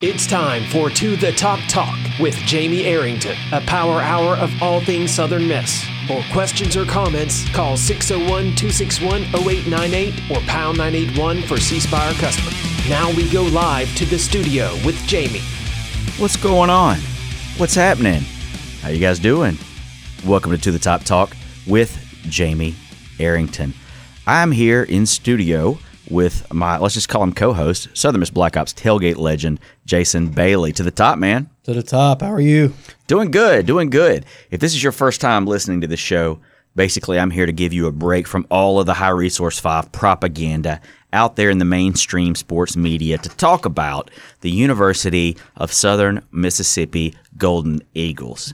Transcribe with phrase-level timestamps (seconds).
[0.00, 4.80] It's time for To the Top Talk with Jamie Arrington, a power hour of all
[4.80, 5.84] things Southern Miss.
[6.06, 12.54] For questions or comments, call 601 261 0898 or pound 981 for C Spire customers.
[12.88, 15.42] Now we go live to the studio with Jamie.
[16.18, 16.98] What's going on?
[17.56, 18.22] What's happening?
[18.82, 19.58] How you guys doing?
[20.24, 21.36] Welcome to To the Top Talk
[21.66, 22.76] with Jamie
[23.18, 23.74] Arrington.
[24.28, 25.80] I'm here in studio
[26.10, 30.28] with my, let's just call him co host, Southern Miss Black Ops tailgate legend, Jason
[30.28, 30.72] Bailey.
[30.72, 31.50] To the top, man.
[31.64, 32.22] To the top.
[32.22, 32.72] How are you?
[33.06, 34.24] Doing good, doing good.
[34.50, 36.40] If this is your first time listening to the show,
[36.74, 39.90] basically I'm here to give you a break from all of the high resource five
[39.92, 40.80] propaganda
[41.12, 44.10] out there in the mainstream sports media to talk about
[44.42, 48.52] the University of Southern Mississippi Golden Eagles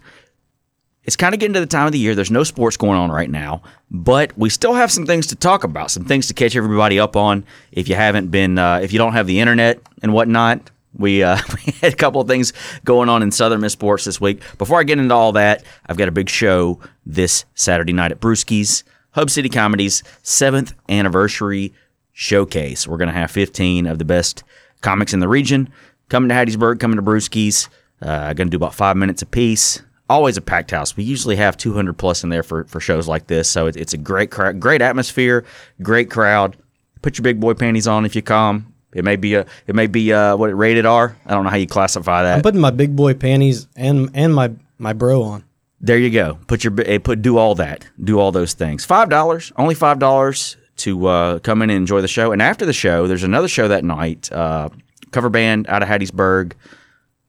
[1.04, 2.14] it's kind of getting to the time of the year.
[2.14, 5.64] There's no sports going on right now, but we still have some things to talk
[5.64, 7.44] about, some things to catch everybody up on.
[7.72, 11.38] If you haven't been, uh, if you don't have the internet and whatnot, we, uh,
[11.66, 12.52] we had a couple of things
[12.84, 14.40] going on in Southern Miss Sports this week.
[14.56, 18.20] Before I get into all that, I've got a big show this Saturday night at
[18.20, 21.74] Brewski's, Hub City Comedy's seventh anniversary
[22.12, 22.88] showcase.
[22.88, 24.42] We're going to have 15 of the best
[24.80, 25.70] comics in the region
[26.08, 27.68] coming to Hattiesburg, coming to Brewski's.
[28.02, 30.96] Uh, going to do about five minutes a piece always a packed house.
[30.96, 33.92] We usually have 200 plus in there for, for shows like this, so it, it's
[33.92, 35.44] a great crowd, great atmosphere,
[35.82, 36.56] great crowd.
[37.02, 38.72] Put your big boy panties on if you come.
[38.94, 41.16] It may be a it may be uh what rated R.
[41.26, 42.36] I don't know how you classify that.
[42.36, 45.44] I'm putting my big boy panties and and my my bro on.
[45.80, 46.38] There you go.
[46.46, 47.86] Put your eh, put do all that.
[48.02, 48.84] Do all those things.
[48.84, 52.32] Five dollars, only five dollars to uh, come in and enjoy the show.
[52.32, 54.30] And after the show, there's another show that night.
[54.32, 54.68] Uh,
[55.10, 56.52] cover band out of Hattiesburg.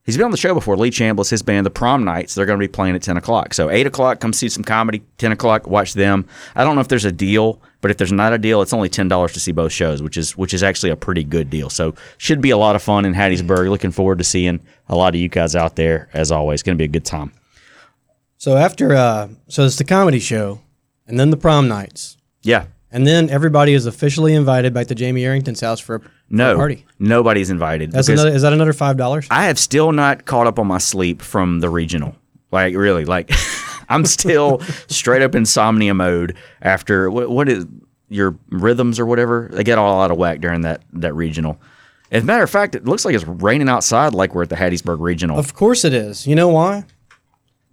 [0.05, 0.77] He's been on the show before.
[0.77, 3.55] Lee Chambliss, his band, the Prom Nights, they're going to be playing at 10 o'clock.
[3.55, 5.01] So 8 o'clock, come see some comedy.
[5.17, 6.27] 10 o'clock, watch them.
[6.55, 8.87] I don't know if there's a deal, but if there's not a deal, it's only
[8.87, 11.71] $10 to see both shows, which is which is actually a pretty good deal.
[11.71, 13.67] So should be a lot of fun in Hattiesburg.
[13.69, 16.61] Looking forward to seeing a lot of you guys out there, as always.
[16.61, 17.31] Going to be a good time.
[18.37, 20.61] So after, uh, so it's the comedy show
[21.07, 22.17] and then the prom nights.
[22.43, 22.65] Yeah.
[22.95, 26.85] And then everybody is officially invited back to Jamie Arrington's house for a no, party.
[26.97, 27.91] Nobody's invited.
[27.91, 28.29] That's another.
[28.29, 29.27] Is that another five dollars?
[29.29, 32.15] I have still not caught up on my sleep from the regional.
[32.53, 33.31] Like really, like
[33.89, 37.65] I'm still straight up insomnia mode after what, what is
[38.07, 39.49] your rhythms or whatever.
[39.51, 41.59] They get all out of whack during that that regional.
[42.11, 44.55] As a matter of fact, it looks like it's raining outside, like we're at the
[44.55, 45.37] Hattiesburg Regional.
[45.37, 46.25] Of course it is.
[46.25, 46.85] You know why?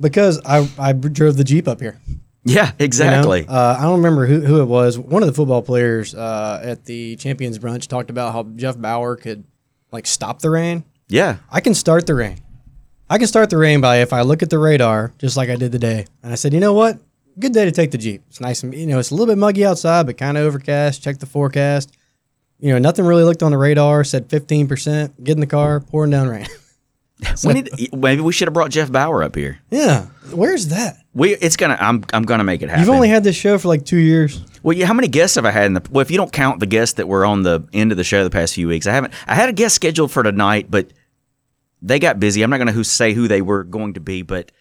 [0.01, 2.01] Because I I drove the jeep up here.
[2.45, 3.41] Yeah, exactly.
[3.41, 3.53] You know?
[3.53, 4.99] uh, I don't remember who, who it was.
[4.99, 9.17] One of the football players uh, at the Champions Brunch talked about how Jeff Bower
[9.17, 9.45] could
[9.93, 10.85] like stop the rain.
[11.09, 12.39] Yeah, I can start the rain.
[13.09, 15.57] I can start the rain by if I look at the radar, just like I
[15.57, 16.99] did today, and I said, you know what?
[17.39, 18.23] Good day to take the Jeep.
[18.29, 21.03] It's nice and you know it's a little bit muggy outside, but kind of overcast.
[21.03, 21.97] Check the forecast.
[22.59, 24.05] You know, nothing really looked on the radar.
[24.05, 25.23] Said fifteen percent.
[25.23, 26.47] Get in the car, pouring down rain.
[27.35, 29.61] so, we need, maybe we should have brought Jeff Bower up here.
[29.71, 30.99] Yeah, where's that?
[31.15, 32.85] We it's gonna I'm I'm gonna make it happen.
[32.85, 34.41] You've only had this show for like two years.
[34.63, 34.87] Well, yeah.
[34.87, 35.83] How many guests have I had in the?
[35.91, 38.25] Well, if you don't count the guests that were on the end of the show
[38.25, 39.13] the past few weeks, I haven't.
[39.27, 40.93] I had a guest scheduled for tonight, but
[41.83, 42.43] they got busy.
[42.43, 44.53] I'm not gonna who say who they were going to be, but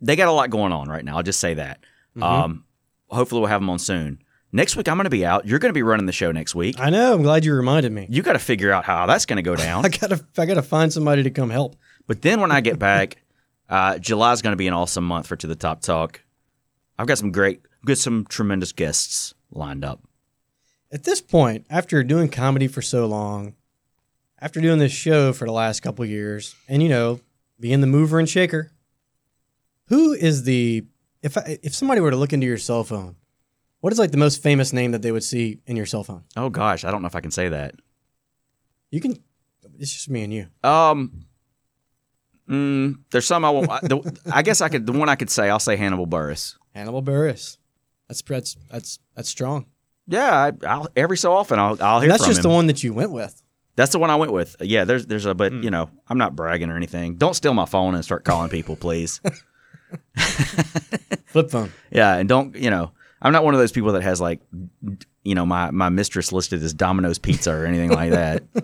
[0.00, 1.16] they got a lot going on right now.
[1.16, 1.80] I'll just say that.
[2.16, 2.22] Mm-hmm.
[2.22, 2.64] Um,
[3.08, 4.22] hopefully, we'll have them on soon.
[4.56, 5.46] Next week, I'm going to be out.
[5.46, 6.80] You're going to be running the show next week.
[6.80, 7.12] I know.
[7.12, 8.06] I'm glad you reminded me.
[8.08, 9.84] You got to figure out how that's going to go down.
[9.84, 10.24] I got to.
[10.38, 11.76] I got to find somebody to come help.
[12.06, 13.18] But then when I get back,
[13.68, 16.22] uh, July is going to be an awesome month for To the Top Talk.
[16.98, 20.00] I've got some great, got some tremendous guests lined up.
[20.90, 23.56] At this point, after doing comedy for so long,
[24.40, 27.20] after doing this show for the last couple years, and you know,
[27.60, 28.72] being the mover and shaker,
[29.88, 30.86] who is the
[31.22, 33.16] if I, if somebody were to look into your cell phone,
[33.80, 36.24] what is like the most famous name that they would see in your cell phone?
[36.36, 37.74] Oh gosh, I don't know if I can say that.
[38.90, 39.16] You can.
[39.78, 40.46] It's just me and you.
[40.64, 41.26] Um,
[42.48, 43.70] Mm, there's some I won't.
[43.70, 44.86] I, the, I guess I could.
[44.86, 46.56] The one I could say, I'll say Hannibal Buress.
[46.74, 47.58] Hannibal Buress.
[48.08, 49.66] That's that's that's that's strong.
[50.06, 52.08] Yeah, I, will every so often I'll I'll hear.
[52.08, 52.44] that's just him.
[52.44, 53.42] the one that you went with.
[53.74, 54.56] That's the one I went with.
[54.60, 55.64] Yeah, there's there's a but mm.
[55.64, 57.16] you know I'm not bragging or anything.
[57.16, 59.20] Don't steal my phone and start calling people, please.
[61.26, 61.72] Flip phone.
[61.90, 62.92] Yeah, and don't you know
[63.22, 64.40] I'm not one of those people that has like
[65.22, 68.42] you know my my mistress listed as Domino's Pizza or anything like that.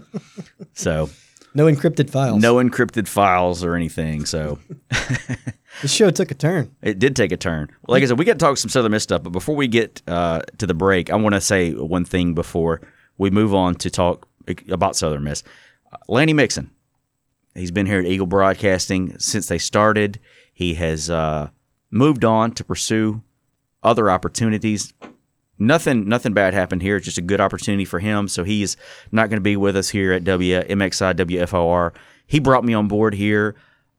[0.75, 1.11] So
[1.55, 2.41] no encrypted files.
[2.41, 4.25] No encrypted files or anything.
[4.25, 4.59] So
[5.83, 6.75] the show took a turn.
[6.81, 7.69] It did take a turn.
[7.87, 10.01] Like I said, we got to talk some Southern Miss stuff, but before we get
[10.07, 12.81] uh, to the break, I want to say one thing before
[13.19, 14.27] we move on to talk
[14.71, 15.43] about Southern Miss.
[15.93, 16.71] Uh, Lanny Mixon,
[17.55, 20.21] he's been here at Eagle Broadcasting since they started.
[20.55, 21.51] He has uh,
[21.91, 23.23] moved on to pursue
[23.83, 24.93] other opportunities
[25.59, 26.97] nothing nothing bad happened here.
[26.97, 28.29] It's just a good opportunity for him.
[28.29, 28.77] So he's
[29.11, 31.95] not going to be with us here at WMXI WFOR.
[32.27, 33.55] He brought me on board here.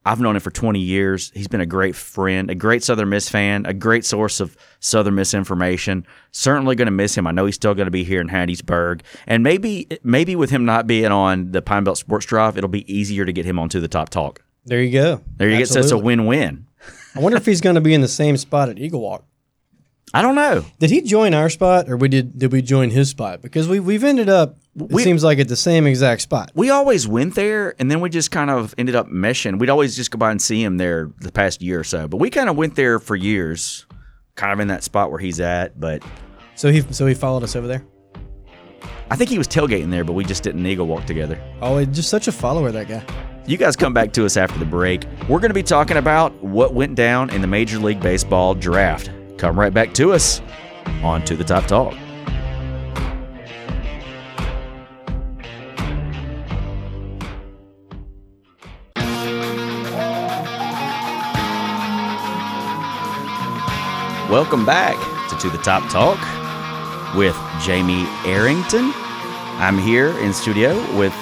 [0.05, 1.31] I've known him for 20 years.
[1.33, 5.15] He's been a great friend, a great Southern Miss fan, a great source of Southern
[5.15, 6.05] Miss information.
[6.31, 7.25] Certainly going to miss him.
[7.25, 10.65] I know he's still going to be here in Hattiesburg, and maybe maybe with him
[10.65, 13.79] not being on the Pine Belt Sports Drive, it'll be easier to get him onto
[13.79, 14.43] the Top Talk.
[14.65, 15.21] There you go.
[15.37, 15.69] There you get.
[15.69, 16.67] So it's a win-win.
[17.15, 19.25] I wonder if he's going to be in the same spot at Eagle Walk.
[20.15, 20.63] I don't know.
[20.79, 22.37] Did he join our spot, or we did?
[22.37, 23.41] Did we join his spot?
[23.41, 24.57] Because we we've ended up.
[24.79, 26.51] It We- seems like at the same exact spot.
[26.53, 29.57] We always went there, and then we just kind of ended up meshing.
[29.59, 32.07] We'd always just go by and see him there the past year or so.
[32.07, 33.85] But we kind of went there for years,
[34.35, 35.79] kind of in that spot where he's at.
[35.79, 36.03] But
[36.55, 37.83] So he so he followed us over there.
[39.09, 41.39] I think he was tailgating there, but we just didn't eagle walk together.
[41.61, 43.03] Oh, he's just such a follower, that guy.
[43.45, 45.05] You guys come back to us after the break.
[45.27, 49.11] We're going to be talking about what went down in the Major League Baseball draft.
[49.37, 50.41] Come right back to us
[51.01, 51.93] on To the Top Talk.
[64.29, 64.95] Welcome back
[65.29, 66.19] to To the Top Talk
[67.15, 68.91] with Jamie Arrington.
[69.59, 71.13] I'm here in studio with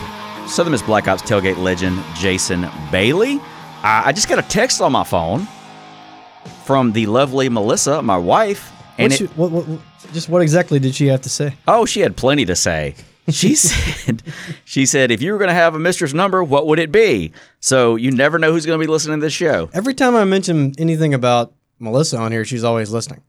[0.47, 3.39] Southern Miss Black Ops tailgate legend Jason Bailey.
[3.83, 5.47] I I just got a text on my phone
[6.71, 9.65] from the lovely Melissa, my wife, and it, what, what,
[10.13, 11.53] just what exactly did she have to say?
[11.68, 12.95] oh, she had plenty to say.
[13.27, 14.23] She said,
[14.63, 17.33] she said, if you were going to have a mistress number, what would it be?
[17.59, 19.69] So you never know who's going to be listening to this show.
[19.73, 23.21] Every time I mention anything about Melissa on here, she's always listening.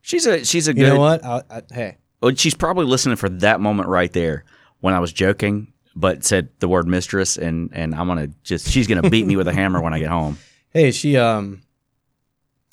[0.00, 0.80] She's a she's a good.
[0.80, 1.22] You know what?
[1.22, 4.44] I, I, hey, Well, she's probably listening for that moment right there
[4.80, 8.86] when I was joking, but said the word mistress, and and I'm gonna just she's
[8.86, 10.38] gonna beat me with a hammer when I get home.
[10.70, 11.60] hey, she um,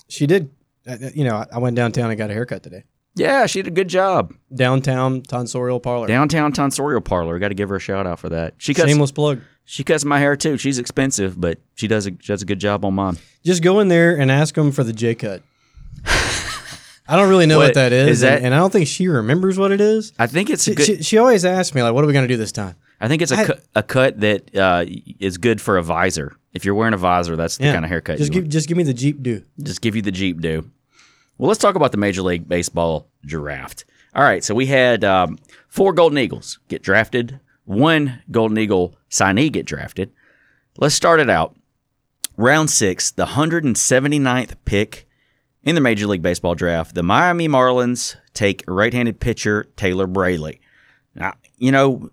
[0.08, 0.50] she did.
[0.88, 2.84] uh, You know, I- went downtown and got a haircut today.
[3.16, 4.34] Yeah, she did a good job.
[4.54, 6.06] Downtown tonsorial parlor.
[6.08, 7.40] Downtown Tonsorial Parlor.
[7.40, 8.56] Got to give her a shout out for that.
[8.58, 9.40] She cuts Shameless plug.
[9.64, 10.58] she cuts my hair too.
[10.58, 13.18] She's expensive, but she does a, she does a good job on mine.
[13.46, 15.42] Just go in there and ask them for the J cut.
[17.08, 18.88] I don't really know what, What- that is, is that- and, and I don't think
[18.88, 20.12] she remembers what it is.
[20.18, 20.86] I think it's a She, good.
[20.86, 23.08] she, she always asks me like, "What are we going to do this time?" I
[23.08, 24.86] think it's a I- cut, a cut that uh,
[25.20, 26.36] is good for a visor.
[26.56, 28.18] If you're wearing a visor, that's the kind of haircut.
[28.18, 29.44] Just you give just give me the Jeep do.
[29.62, 30.72] just give you the Jeep do.
[31.38, 33.86] Well, let's talk about the Major League Baseball draft.
[34.16, 35.38] All right, so we had um,
[35.68, 40.12] four Golden Eagles get drafted, one Golden Eagle signee get drafted.
[40.78, 41.56] Let's start it out.
[42.38, 45.08] Round six, the 179th pick
[45.64, 46.96] in the Major League Baseball draft.
[46.96, 50.62] The Miami Marlins take right handed pitcher Taylor Braley.
[51.16, 52.10] Now, you know,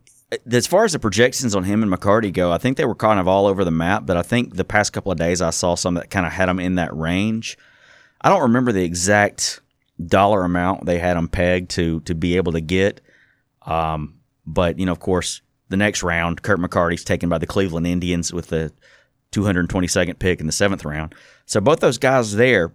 [0.51, 3.21] as far as the projections on him and McCarty go, I think they were kind
[3.21, 5.75] of all over the map, but I think the past couple of days I saw
[5.75, 7.59] some that kind of had them in that range.
[8.21, 9.61] I don't remember the exact
[10.05, 13.01] dollar amount they had them pegged to to be able to get.
[13.67, 17.87] Um, but you know, of course, the next round, Kirk McCarty's taken by the Cleveland
[17.87, 18.73] Indians with the
[19.33, 21.15] 222nd pick in the seventh round.
[21.47, 22.73] So both those guys there,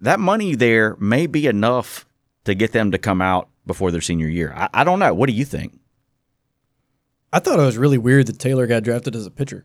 [0.00, 2.06] that money there may be enough
[2.44, 4.52] to get them to come out before their senior year.
[4.56, 5.12] I, I don't know.
[5.12, 5.78] What do you think?
[7.32, 9.64] I thought it was really weird that Taylor got drafted as a pitcher.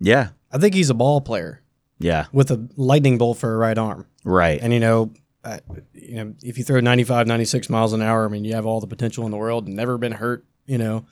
[0.00, 1.62] Yeah, I think he's a ball player
[1.98, 4.06] yeah, with a lightning bolt for a right arm.
[4.24, 4.60] right.
[4.60, 5.12] And you know,
[5.44, 5.58] uh,
[5.94, 8.80] you know, if you throw 95, 96 miles an hour, I mean, you have all
[8.80, 11.04] the potential in the world never been hurt, you know.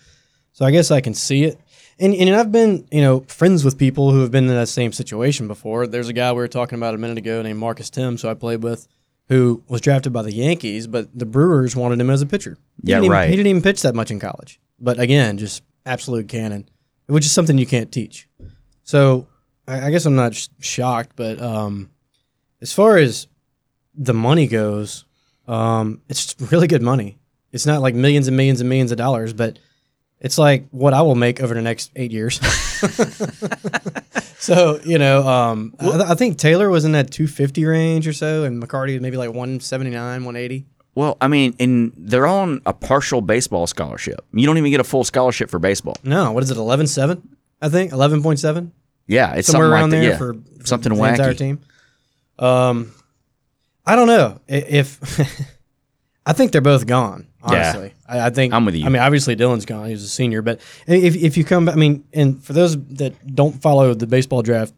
[0.53, 1.59] So I guess I can see it.
[1.99, 4.93] And and I've been, you know, friends with people who have been in that same
[4.93, 5.87] situation before.
[5.87, 8.35] There's a guy we were talking about a minute ago named Marcus Timms, who I
[8.35, 8.89] played with,
[9.29, 12.57] who was drafted by the Yankees, but the Brewers wanted him as a pitcher.
[12.85, 13.31] He Yeah, didn't even- right.
[13.31, 14.59] He didn't even pitch that much in college.
[14.81, 16.69] But again, just absolute cannon,
[17.07, 18.29] which is something you can't teach.
[18.85, 19.27] So
[19.67, 21.91] I, I guess I'm not sh- shocked, but um,
[22.61, 23.27] as far as
[23.95, 25.05] the money goes,
[25.47, 27.19] um, it's really good money.
[27.53, 29.59] It's not like millions and millions and millions of dollars, but
[30.21, 32.41] it's like what I will make over the next eight years.
[34.39, 38.13] so you know, um, I, th- I think Taylor was in that 250 range or
[38.13, 40.67] so, and McCarty maybe like 179, 180.
[41.01, 44.21] Well, I mean, and they're on a partial baseball scholarship.
[44.35, 45.97] You don't even get a full scholarship for baseball.
[46.05, 46.59] No, what is it?
[46.59, 47.23] 11.7?
[47.63, 48.71] I think 11.7.
[49.07, 50.11] Yeah, it's somewhere around like there.
[50.11, 50.19] Yeah.
[50.19, 51.39] for, for something the entire wacky.
[51.39, 51.61] team.
[52.39, 52.93] Um,
[53.87, 55.01] I don't know if
[56.27, 57.29] I think they're both gone.
[57.51, 57.71] Yeah.
[57.71, 58.85] Honestly, I, I think I'm with you.
[58.85, 60.43] I mean, obviously Dylan's gone; he's a senior.
[60.43, 64.07] But if if you come, back, I mean, and for those that don't follow the
[64.07, 64.75] baseball draft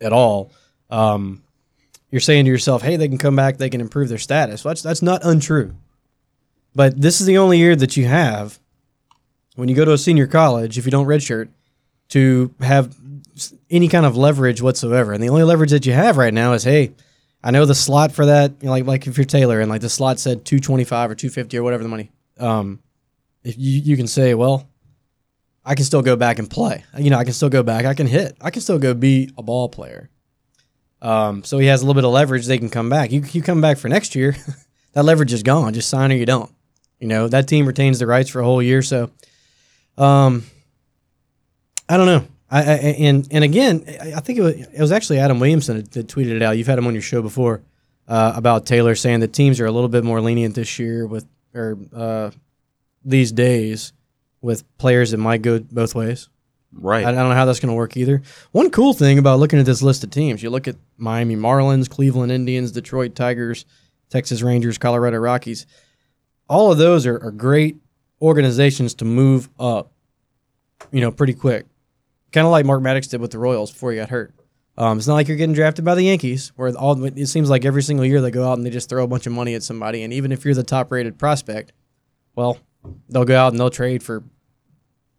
[0.00, 0.52] at all,
[0.88, 1.42] um,
[2.12, 4.70] you're saying to yourself, "Hey, they can come back; they can improve their status." Well,
[4.70, 5.74] that's that's not untrue.
[6.74, 8.60] But this is the only year that you have
[9.56, 11.48] when you go to a senior college, if you don't redshirt,
[12.10, 12.94] to have
[13.70, 15.12] any kind of leverage whatsoever.
[15.12, 16.92] And the only leverage that you have right now is, hey,
[17.42, 19.80] I know the slot for that, you know, like like if you're Taylor and like
[19.80, 22.10] the slot said 225 or 250 or whatever the money.
[22.38, 22.80] Um,
[23.42, 24.68] if you you can say, well,
[25.64, 26.84] I can still go back and play.
[26.98, 27.84] You know, I can still go back.
[27.84, 28.36] I can hit.
[28.40, 30.10] I can still go be a ball player.
[31.02, 32.46] Um, so he has a little bit of leverage.
[32.46, 33.10] They can come back.
[33.10, 34.36] You you come back for next year,
[34.92, 35.74] that leverage is gone.
[35.74, 36.50] Just sign or you don't.
[37.00, 38.80] You know that team retains the rights for a whole year.
[38.80, 39.10] So,
[39.98, 40.44] um,
[41.88, 42.24] I don't know.
[42.48, 46.06] I, I and and again, I think it was, it was actually Adam Williamson that,
[46.06, 46.56] tweeted it out.
[46.56, 47.62] You've had him on your show before
[48.06, 51.26] uh, about Taylor saying that teams are a little bit more lenient this year with
[51.52, 52.30] or uh,
[53.04, 53.92] these days
[54.40, 56.28] with players that might go both ways.
[56.74, 57.04] Right.
[57.04, 58.22] I, don't know how that's going to work either.
[58.52, 61.88] One cool thing about looking at this list of teams, you look at Miami Marlins,
[61.88, 63.66] Cleveland Indians, Detroit Tigers,
[64.08, 65.66] Texas Rangers, Colorado Rockies.
[66.48, 67.76] All of those are, are great
[68.20, 69.92] organizations to move up,
[70.90, 71.66] you know, pretty quick.
[72.32, 74.34] Kind of like Mark Maddox did with the Royals before he got hurt.
[74.78, 77.66] Um, it's not like you're getting drafted by the Yankees, where all it seems like
[77.66, 79.62] every single year they go out and they just throw a bunch of money at
[79.62, 81.72] somebody, and even if you're the top rated prospect,
[82.34, 82.58] well,
[83.10, 84.24] they'll go out and they'll trade for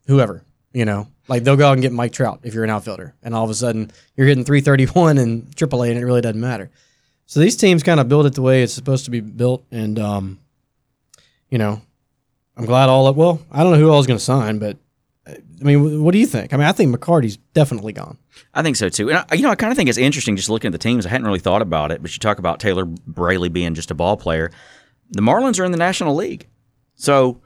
[0.07, 0.43] whoever,
[0.73, 1.07] you know.
[1.27, 3.49] Like they'll go out and get Mike Trout if you're an outfielder, and all of
[3.49, 6.69] a sudden you're hitting 331 in AAA, and it really doesn't matter.
[7.25, 9.97] So these teams kind of build it the way it's supposed to be built, and
[9.99, 10.39] um,
[11.49, 11.81] you know,
[12.57, 14.77] I'm glad all of, well, I don't know who all is going to sign, but
[15.25, 16.53] I mean, what do you think?
[16.53, 18.17] I mean, I think McCarty's definitely gone.
[18.53, 19.09] I think so too.
[19.09, 21.05] And I, you know, I kind of think it's interesting just looking at the teams.
[21.05, 23.95] I hadn't really thought about it, but you talk about Taylor Braley being just a
[23.95, 24.51] ball player.
[25.11, 26.47] The Marlins are in the National League,
[26.95, 27.39] so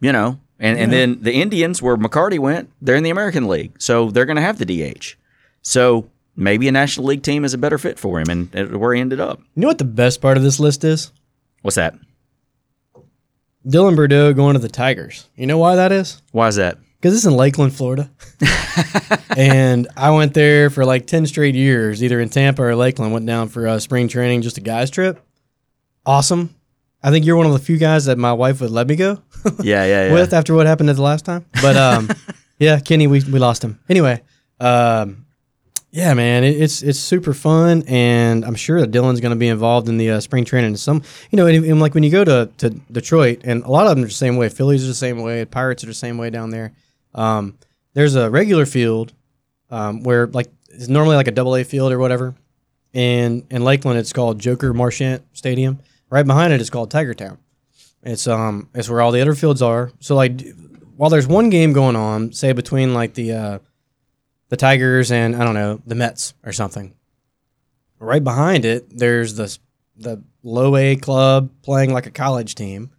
[0.00, 3.80] you know, and and then the Indians, where McCarty went, they're in the American League,
[3.80, 5.16] so they're going to have the DH.
[5.62, 9.00] So maybe a National League team is a better fit for him, and where he
[9.00, 9.40] ended up.
[9.54, 11.12] You know what the best part of this list is?
[11.62, 11.94] What's that?
[13.66, 15.28] Dylan Burdeaux going to the Tigers.
[15.34, 16.20] You know why that is?
[16.32, 16.78] Why is that?
[16.98, 18.10] Because it's in Lakeland, Florida.
[19.36, 23.12] and I went there for like 10 straight years, either in Tampa or Lakeland.
[23.12, 25.18] Went down for uh, spring training, just a guy's trip.
[26.04, 26.54] Awesome.
[27.02, 29.22] I think you're one of the few guys that my wife would let me go
[29.62, 30.12] Yeah, yeah, yeah.
[30.12, 31.44] with after what happened at the last time.
[31.62, 32.08] But um,
[32.58, 33.78] yeah, Kenny, we, we lost him.
[33.88, 34.22] Anyway,
[34.58, 35.26] um,
[35.90, 39.48] yeah, man, it, it's it's super fun, and I'm sure that Dylan's going to be
[39.48, 40.68] involved in the uh, spring training.
[40.68, 43.70] And some, you know, and, and like when you go to, to Detroit, and a
[43.70, 44.48] lot of them are the same way.
[44.48, 45.44] Phillies are the same way.
[45.44, 46.72] Pirates are the same way down there.
[47.14, 47.58] Um,
[47.94, 49.12] there's a regular field
[49.70, 52.34] um, where like it's normally like a double A field or whatever.
[52.94, 55.80] And in Lakeland, it's called Joker Marchant Stadium.
[56.08, 57.38] Right behind it is called Tiger Town.
[58.02, 59.92] It's um it's where all the other fields are.
[60.00, 60.42] So like
[60.96, 63.58] while there's one game going on, say between like the uh,
[64.48, 66.94] the Tigers and I don't know the Mets or something,
[67.98, 69.56] right behind it there's the
[69.96, 72.90] the low A club playing like a college team.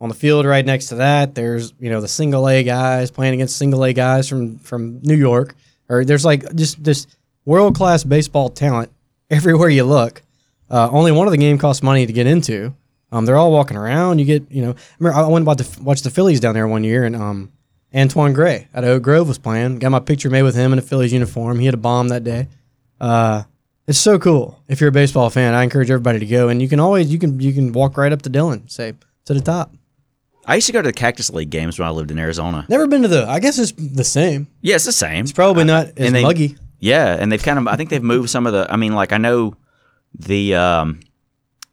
[0.00, 3.34] On the field right next to that, there's you know the single A guys playing
[3.34, 5.54] against single A guys from from New York.
[5.88, 7.06] Or there's like just this
[7.44, 8.92] world class baseball talent
[9.30, 10.22] everywhere you look.
[10.70, 12.74] Uh, only one of the game costs money to get into.
[13.10, 14.18] Um, they're all walking around.
[14.18, 14.74] You get, you know,
[15.10, 17.52] I I went about to watch the Phillies down there one year, and um,
[17.94, 19.78] Antoine Gray at Oak Grove was playing.
[19.78, 21.58] Got my picture made with him in a Phillies uniform.
[21.58, 22.48] He had a bomb that day.
[23.00, 23.44] Uh,
[23.86, 24.62] it's so cool.
[24.68, 26.48] If you're a baseball fan, I encourage everybody to go.
[26.50, 28.92] And you can always you can you can walk right up to Dylan, say
[29.24, 29.74] to the top.
[30.44, 32.64] I used to go to the Cactus League games when I lived in Arizona.
[32.68, 33.26] Never been to the.
[33.28, 34.48] I guess it's the same.
[34.62, 35.24] Yeah, it's the same.
[35.24, 36.56] It's probably not as and they- muggy.
[36.80, 39.12] Yeah, and they've kind of I think they've moved some of the I mean like
[39.12, 39.54] I know
[40.18, 41.00] the um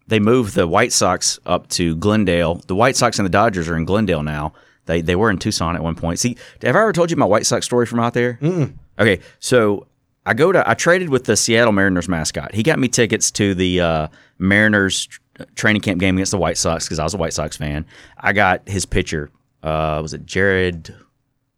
[0.08, 2.56] they moved the White Sox up to Glendale.
[2.68, 4.54] The White Sox and the Dodgers are in Glendale now.
[4.86, 6.20] They they were in Tucson at one point.
[6.20, 8.38] See, have I ever told you my White Sox story from out there?
[8.42, 8.74] Mm-mm.
[9.00, 9.88] Okay, so
[10.26, 12.54] I go to I traded with the Seattle Mariners mascot.
[12.54, 14.08] He got me tickets to the uh,
[14.38, 15.10] Mariners
[15.56, 17.86] training camp game against the White Sox because I was a White Sox fan.
[18.18, 19.32] I got his pitcher.
[19.64, 20.94] Uh, was it Jarrod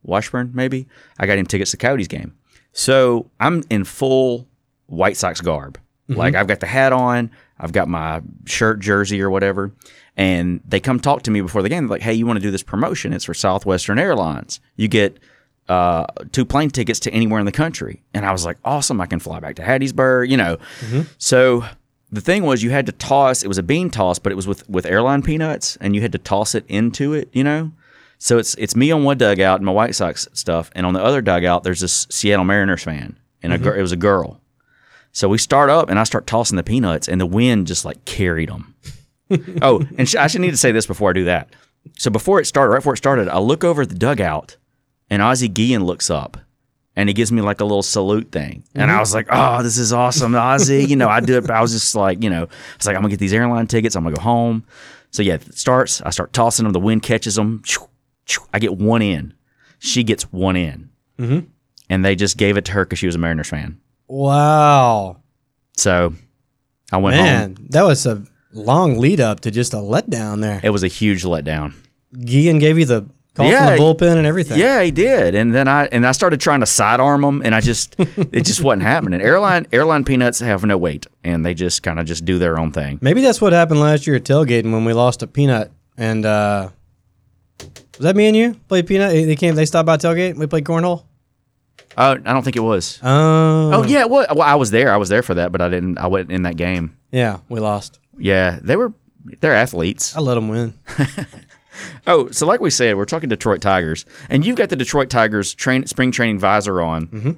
[0.04, 0.51] Washburn?
[0.54, 0.88] Maybe
[1.20, 2.34] I got him tickets to Coyotes game.
[2.72, 4.48] So I'm in full
[4.86, 5.77] White Sox garb.
[6.10, 9.72] Like I've got the hat on, I've got my shirt, jersey, or whatever.
[10.16, 11.88] And they come talk to me before the game.
[11.88, 13.14] They're like, hey, you want to do this promotion?
[13.14, 14.60] It's for Southwestern Airlines.
[14.76, 15.20] You get
[15.70, 18.02] uh, two plane tickets to anywhere in the country.
[18.14, 19.00] And I was like, awesome.
[19.00, 20.58] I can fly back to Hattiesburg, you know.
[21.18, 21.66] So
[22.12, 24.48] the thing was, you had to toss, it was a bean toss, but it was
[24.48, 27.72] with, with airline peanuts, and you had to toss it into it, you know.
[28.20, 31.04] So it's it's me on one dugout and my White Sox stuff, and on the
[31.04, 34.42] other dugout there's this Seattle Mariners fan, and a it was a girl.
[35.18, 38.06] So we start up, and I start tossing the peanuts, and the wind just like
[38.06, 38.76] carried them.
[39.64, 41.50] oh, and sh- I should need to say this before I do that.
[41.98, 44.58] So before it started, right before it started, I look over at the dugout,
[45.10, 46.38] and Ozzie Guillen looks up,
[46.96, 49.80] and he gives me like a little salute thing, and I was like, "Oh, this
[49.80, 51.42] is awesome, Ozzie!" You know, I do it.
[51.42, 53.66] but I was just like, you know, I was like, "I'm gonna get these airline
[53.66, 53.96] tickets.
[53.96, 54.66] I'm gonna go home."
[55.10, 56.00] So yeah, it starts.
[56.04, 56.74] I start tossing them.
[56.74, 57.64] The wind catches them.
[58.54, 59.34] I get one in.
[59.80, 61.48] She gets one in, mm-hmm.
[61.90, 63.82] and they just gave it to her because she was a Mariners fan.
[64.08, 65.18] Wow,
[65.76, 66.14] So
[66.92, 67.26] I went home.
[67.26, 68.24] man, that was a
[68.54, 70.62] long lead up to just a letdown there.
[70.64, 71.74] It was a huge letdown.
[72.18, 73.06] Guillen gave you the
[73.38, 74.58] Called Yeah, from the bullpen and everything.
[74.58, 75.36] Yeah, he did.
[75.36, 78.64] And then I and I started trying to sidearm him, and I just it just
[78.64, 79.22] wasn't happening.
[79.22, 82.72] Airline airline peanuts have no weight, and they just kind of just do their own
[82.72, 82.98] thing.
[83.00, 85.72] Maybe that's what happened last year at tailgating when we lost a peanut.
[85.98, 86.70] And uh,
[87.60, 89.12] was that me and you played peanut?
[89.12, 89.54] They came.
[89.54, 90.36] They stopped by tailgate.
[90.36, 91.04] We played cornhole.
[91.98, 93.00] Oh, I don't think it was.
[93.01, 94.91] Oh, Oh yeah, well, well, I was there.
[94.93, 95.98] I was there for that, but I didn't.
[95.98, 96.96] I wasn't in that game.
[97.12, 97.39] yeah.
[97.50, 98.00] We lost.
[98.17, 98.93] Yeah, they were.
[99.41, 100.15] They're athletes.
[100.15, 100.74] I let them win.
[102.07, 105.53] Oh, so like we said, we're talking Detroit Tigers, and you've got the Detroit Tigers
[105.53, 107.05] train spring training visor on.
[107.07, 107.31] Mm-hmm.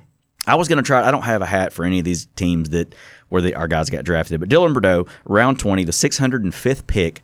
[0.47, 1.05] I was going to try.
[1.05, 2.95] I don't have a hat for any of these teams that
[3.27, 6.55] where the, our guys got drafted, but Dylan Burdeaux, round twenty, the six hundred and
[6.55, 7.21] fifth pick,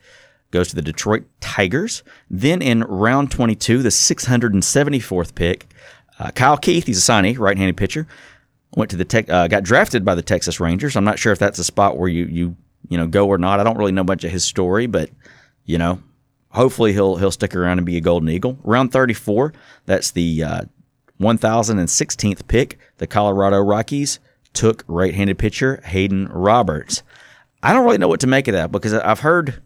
[0.51, 2.03] goes to the Detroit Tigers.
[2.29, 5.67] Then in round twenty two, the six hundred and seventy fourth pick,
[6.19, 8.07] uh, Kyle Keith, he's a signee, right handed pitcher,
[8.75, 10.95] went to the tech, uh, got drafted by the Texas Rangers.
[10.95, 12.55] I'm not sure if that's a spot where you you
[12.89, 13.59] you know go or not.
[13.59, 15.09] I don't really know much of his story, but
[15.65, 16.01] you know
[16.49, 18.57] hopefully he'll he'll stick around and be a golden eagle.
[18.63, 19.53] Round 34,
[19.85, 20.61] that's the uh,
[21.19, 22.79] 1016th pick.
[22.97, 24.19] The Colorado Rockies
[24.53, 27.03] took right-handed pitcher Hayden Roberts.
[27.61, 29.61] I don't really know what to make of that because I've heard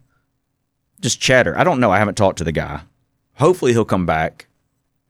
[1.00, 1.56] just chatter.
[1.56, 1.90] I don't know.
[1.90, 2.82] I haven't talked to the guy.
[3.34, 4.48] Hopefully he'll come back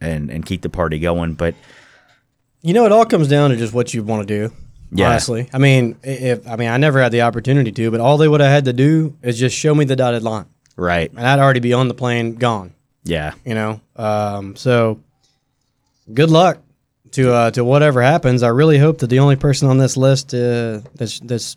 [0.01, 1.35] and and keep the party going.
[1.35, 1.55] But
[2.63, 4.55] You know, it all comes down to just what you want to do.
[4.93, 5.09] Yeah.
[5.11, 8.17] Honestly, I mean, i- if I mean, I never had the opportunity to, but all
[8.19, 11.25] they would have had to do is just show me the dotted line, right, and
[11.27, 12.73] I'd already be on the plane, gone.
[13.05, 14.99] yeah, You know, um, so
[16.13, 16.59] good luck
[17.13, 18.43] to uh, to whatever happens.
[18.43, 21.57] I really hope that the only person on this list uh, that's that's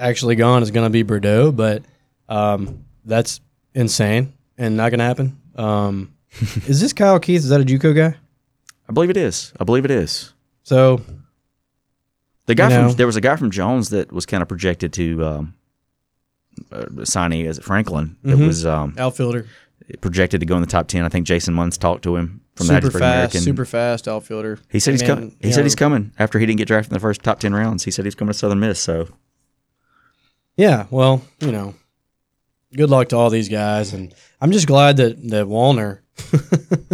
[0.00, 1.82] actually gone is going to be Burdeaux, but
[2.28, 3.40] um, that's
[3.74, 5.38] insane and not going to happen.
[5.54, 7.40] Um, is this Kyle Keith?
[7.42, 8.16] Is that a JUCO guy?
[8.88, 9.52] I believe it is.
[9.60, 10.32] I believe it is.
[10.64, 11.00] So
[12.46, 12.88] The guy You know.
[12.88, 15.54] from there was a guy from Jones that was kind of projected to um,
[16.70, 18.46] uh, signee as Franklin that Mhm.
[18.46, 19.46] was um, outfielder,
[20.00, 21.04] projected to go in the top ten.
[21.04, 23.02] I think Jason Munz talked to him from the super Hattiesburg fast,
[23.34, 23.40] American.
[23.40, 24.58] super fast outfielder.
[24.70, 25.36] he said he's coming.
[25.40, 27.40] He you said know, he's coming after he didn't get drafted in the first top
[27.40, 27.84] ten rounds.
[27.84, 28.78] He said he's coming to Southern Miss.
[28.80, 29.08] So
[30.56, 31.74] Yeah, well, you know,
[32.76, 36.00] good luck to all these guys, and I'm just glad that that Wallner.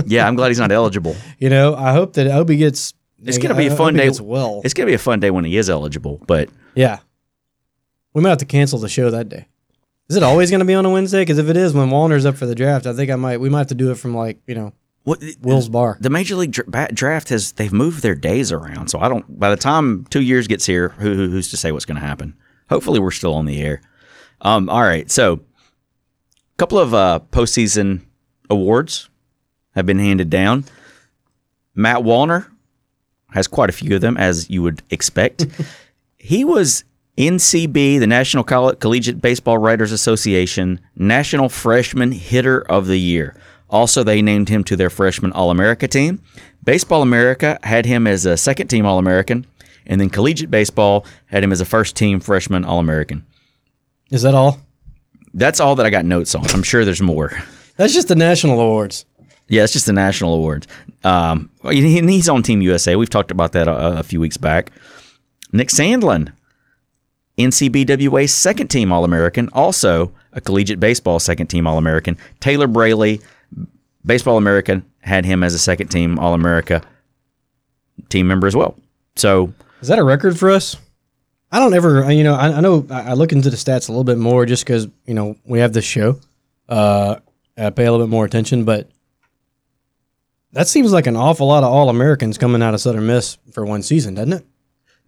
[0.07, 1.17] Yeah, I'm glad he's not eligible.
[1.39, 2.95] You know, I hope that Obi gets.
[3.25, 4.11] It's gonna be a fun day.
[4.21, 6.21] well, It's gonna be a fun day when he is eligible.
[6.27, 6.99] But yeah.
[8.15, 9.47] We might have to cancel the show that day.
[10.09, 11.21] Is it always going to be on a Wednesday?
[11.21, 13.39] Because if it is, when Wallner's up for the draft, I think I might.
[13.39, 14.73] We might have to do it from like you know
[15.05, 15.99] what Will's bar.
[16.01, 18.89] the major league dra- draft has they've moved their days around.
[18.89, 19.39] So I don't.
[19.39, 22.07] By the time two years gets here, who, who who's to say what's going to
[22.07, 22.35] happen?
[22.71, 23.83] Hopefully, we're still on the air.
[24.41, 24.69] Um.
[24.71, 25.09] All right.
[25.11, 28.01] So, a couple of uh, postseason
[28.51, 29.08] awards
[29.79, 30.65] have been handed down.
[31.75, 32.47] Matt Wallner
[33.31, 35.47] has quite a few of them, as you would expect.
[36.19, 36.83] he was
[37.17, 43.37] NCB, the National Coll- Collegiate Baseball Writers Association, National Freshman Hitter of the Year.
[43.71, 46.21] Also, they named him to their Freshman All America team.
[46.65, 49.47] Baseball America had him as a second team All American,
[49.87, 53.25] and then Collegiate Baseball had him as a first team Freshman All American.
[54.11, 54.59] Is that all?
[55.35, 56.51] That's all that I got notes on.
[56.51, 57.31] I'm sure there's more.
[57.77, 59.05] That's just the national awards.
[59.49, 60.67] Yeah, it's just the national awards.
[61.05, 62.97] Um, he- he's on Team USA.
[62.97, 64.71] We've talked about that a, a few weeks back.
[65.53, 66.33] Nick Sandlin,
[67.39, 72.17] NCBWA second team All American, also a collegiate baseball second team All American.
[72.41, 73.21] Taylor Braley,
[74.05, 76.83] Baseball American, had him as a second team All America
[78.09, 78.77] team member as well.
[79.17, 80.77] So Is that a record for us?
[81.51, 84.05] I don't ever, you know, I, I know I look into the stats a little
[84.05, 86.21] bit more just because you know we have this show.
[86.69, 87.17] Uh,
[87.57, 88.91] I pay a little bit more attention, but
[90.53, 93.65] that seems like an awful lot of All Americans coming out of Southern Miss for
[93.65, 94.47] one season, doesn't it?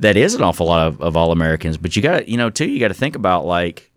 [0.00, 1.76] that is an awful lot of, of All Americans.
[1.76, 3.92] But you got to, you know, too, you got to think about like,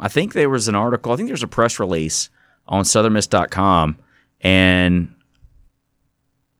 [0.00, 2.30] I think there was an article, I think there was a press release
[2.66, 3.98] on southernmiss.com.
[4.40, 5.14] And,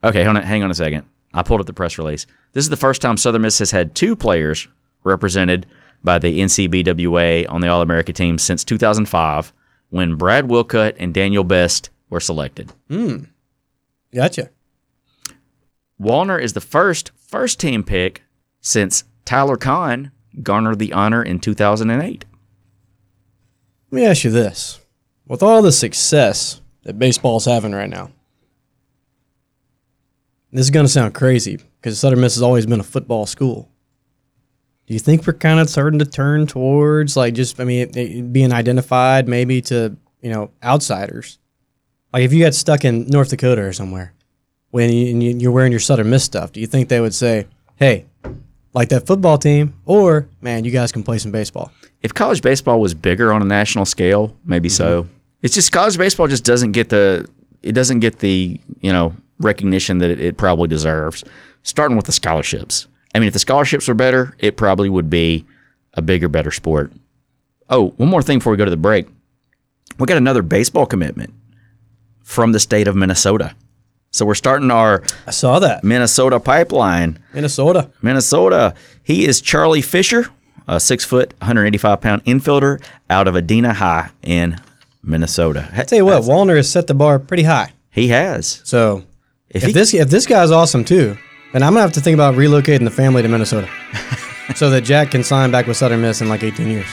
[0.04, 1.06] okay, hang on, hang on a second.
[1.32, 2.26] I pulled up the press release.
[2.52, 4.68] This is the first time Southern Miss has had two players
[5.02, 5.66] represented
[6.04, 9.52] by the NCBWA on the All America team since 2005
[9.88, 12.70] when Brad Wilcutt and Daniel Best were selected.
[12.88, 13.24] Hmm.
[14.14, 14.50] Gotcha.
[16.00, 18.22] Wallner is the first first team pick
[18.60, 22.24] since Tyler Kahn garnered the honor in 2008.
[23.90, 24.80] Let me ask you this:
[25.26, 28.12] with all the success that baseball's having right now,
[30.52, 33.68] this is going to sound crazy because Southern Miss has always been a football school.
[34.86, 37.96] Do you think we're kind of starting to turn towards like just, I mean, it,
[37.96, 41.38] it being identified maybe to you know outsiders?
[42.14, 44.14] Like if you got stuck in North Dakota or somewhere
[44.70, 48.06] when you, you're wearing your Southern Miss stuff, do you think they would say, "Hey,
[48.72, 51.72] like that football team," or "Man, you guys can play some baseball"?
[52.02, 55.02] If college baseball was bigger on a national scale, maybe so.
[55.02, 55.12] Mm-hmm.
[55.42, 57.28] It's just college baseball just doesn't get the
[57.64, 61.24] it doesn't get the you know recognition that it, it probably deserves.
[61.64, 62.86] Starting with the scholarships.
[63.12, 65.46] I mean, if the scholarships were better, it probably would be
[65.94, 66.92] a bigger, better sport.
[67.68, 69.08] Oh, one more thing before we go to the break.
[69.98, 71.34] We got another baseball commitment
[72.24, 73.54] from the state of Minnesota.
[74.10, 75.84] So we're starting our I saw that.
[75.84, 77.18] Minnesota pipeline.
[77.32, 77.90] Minnesota.
[78.02, 78.74] Minnesota.
[79.02, 80.28] He is Charlie Fisher,
[80.68, 84.60] a six foot, 185 pound infielder out of Edina High in
[85.02, 85.68] Minnesota.
[85.72, 87.72] I tell you what, Wallner has set the bar pretty high.
[87.90, 88.60] He has.
[88.64, 89.04] So
[89.50, 91.16] If if, he- this if this guy's awesome too,
[91.52, 93.68] then I'm gonna have to think about relocating the family to Minnesota,
[94.56, 96.86] so that Jack can sign back with Southern Miss in like 18 years.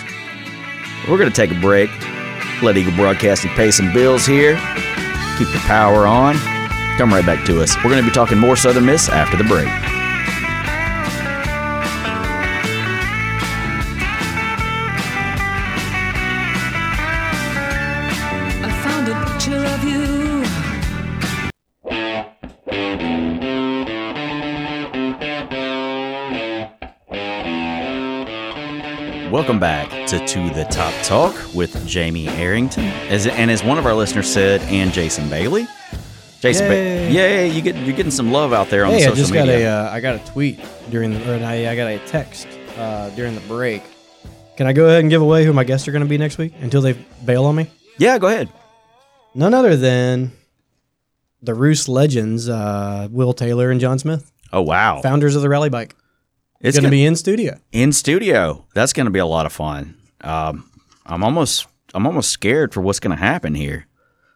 [1.10, 1.90] We're going to take a break.
[2.62, 4.56] Let Eagle Broadcasting pay some bills here.
[5.38, 6.36] Keep the power on.
[6.98, 7.76] Come right back to us.
[7.78, 9.70] We're going to be talking more Southern Miss after the break.
[29.42, 32.84] Welcome back to To the Top Talk with Jamie Arrington.
[33.10, 35.66] As, and as one of our listeners said, and Jason Bailey.
[36.42, 37.12] Jason, ba- Yay.
[37.12, 37.48] yay!
[37.50, 39.48] You get you're getting some love out there on Hey, the I social just got
[39.48, 39.82] media.
[39.82, 40.60] a uh, I got a tweet
[40.92, 43.82] during the, or I, I got a text uh, during the break.
[44.58, 46.38] Can I go ahead and give away who my guests are going to be next
[46.38, 46.94] week until they
[47.26, 47.68] bail on me?
[47.98, 48.48] yeah, go ahead.
[49.34, 50.34] None other than
[51.42, 55.02] the Roos legends, uh, Will Taylor and John Smith, Oh wow!
[55.02, 55.96] founders of the Rally Bike.
[56.62, 57.60] It's going to be in studio.
[57.72, 58.66] in studio.
[58.74, 59.98] That's going to be a lot of fun.
[60.22, 60.70] Um,
[61.06, 63.88] I'm almost I'm almost scared for what's going to happen here.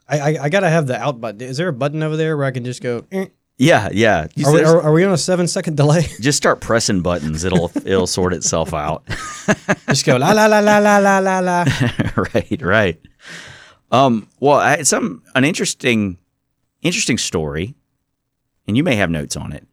[0.08, 1.42] I, I, I got to have the out button.
[1.42, 3.06] Is there a button over there where I can just go?
[3.12, 3.28] eh?
[3.58, 4.28] Yeah, yeah.
[4.46, 6.02] Are we, are, are we on a seven second delay?
[6.20, 7.44] just start pressing buttons.
[7.44, 9.06] It'll it'll sort itself out.
[9.88, 11.66] just go la la la la la la la la.
[12.34, 13.02] right, right.
[13.92, 16.18] Um, well, I, some an interesting
[16.82, 17.76] interesting story,
[18.68, 19.66] and you may have notes on it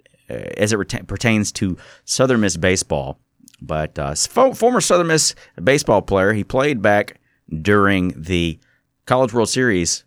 [0.56, 3.18] as it reta- pertains to Southern Miss baseball.
[3.60, 7.20] But uh, fo- former Southern Miss baseball player, he played back
[7.60, 8.58] during the
[9.06, 10.04] College World Series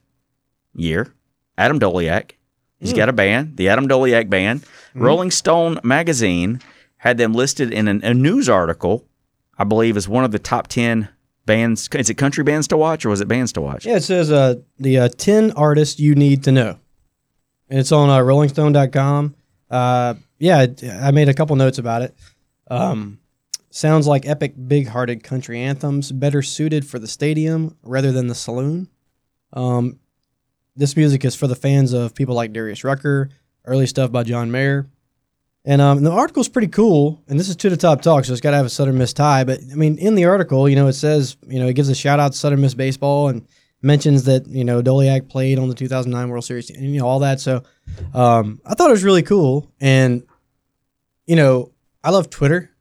[0.74, 1.14] year.
[1.58, 2.32] Adam Doleac.
[2.80, 4.64] He's got a band, the Adam Doleac Band.
[4.94, 6.60] Rolling Stone magazine
[6.98, 9.06] had them listed in an, a news article,
[9.58, 11.10] I believe, as one of the top ten
[11.46, 11.88] bands.
[11.94, 13.86] Is it country bands to watch or was it bands to watch?
[13.86, 16.78] Yeah, it says uh, the uh, 10 artists you need to know.
[17.70, 19.36] And it's on uh, rollingstone.com.
[19.76, 20.68] Uh, yeah,
[21.02, 22.16] I made a couple notes about it.
[22.70, 23.20] Um,
[23.72, 28.36] sounds like epic, big hearted country anthems, better suited for the stadium rather than the
[28.36, 28.88] saloon.
[29.52, 30.00] Um,
[30.78, 33.30] this music is for the fans of people like Darius Rucker,
[33.66, 34.88] early stuff by John Mayer.
[35.66, 37.22] And um, the article's pretty cool.
[37.28, 39.12] And this is to the top talk, so it's got to have a Southern Miss
[39.12, 39.44] tie.
[39.44, 41.96] But I mean, in the article, you know, it says, you know, it gives a
[41.96, 43.46] shout out to Southern Miss baseball and
[43.86, 47.20] mentions that you know Doleac played on the 2009 World Series and you know all
[47.20, 47.40] that.
[47.40, 47.64] So
[48.14, 49.72] um, I thought it was really cool.
[49.80, 50.24] And
[51.28, 51.72] you know,
[52.04, 52.72] I love Twitter,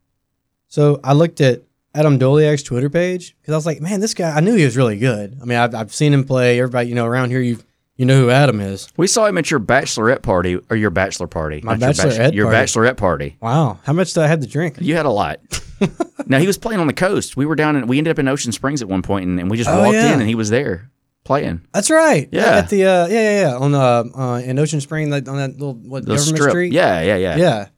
[0.69, 1.63] so I looked at
[1.95, 4.31] Adam Doleac's Twitter page because I was like, man, this guy.
[4.37, 5.39] I knew he was really good.
[5.41, 6.59] I mean, I've, I've seen him play.
[6.59, 7.59] Everybody, you know, around here, you
[7.97, 8.89] you know who Adam is.
[8.97, 11.61] We saw him at your bachelorette party or your bachelor party.
[11.63, 12.57] My not your bachelorette your party.
[12.59, 13.37] bachelorette party.
[13.41, 14.79] Wow, how much did I have to drink?
[14.81, 15.41] You had a lot.
[16.27, 17.37] now he was playing on the coast.
[17.37, 19.51] We were down and we ended up in Ocean Springs at one point, and, and
[19.51, 20.13] we just Oh, walked yeah.
[20.15, 20.91] in and he was there
[21.25, 21.67] playing.
[21.73, 22.29] That's right.
[22.31, 22.59] Yeah.
[22.59, 25.53] at the uh, yeah yeah yeah on uh, uh in Ocean Spring like, on that
[25.53, 26.51] little what The government strip.
[26.51, 26.73] street.
[26.73, 27.69] Yeah, yeah, yeah, yeah.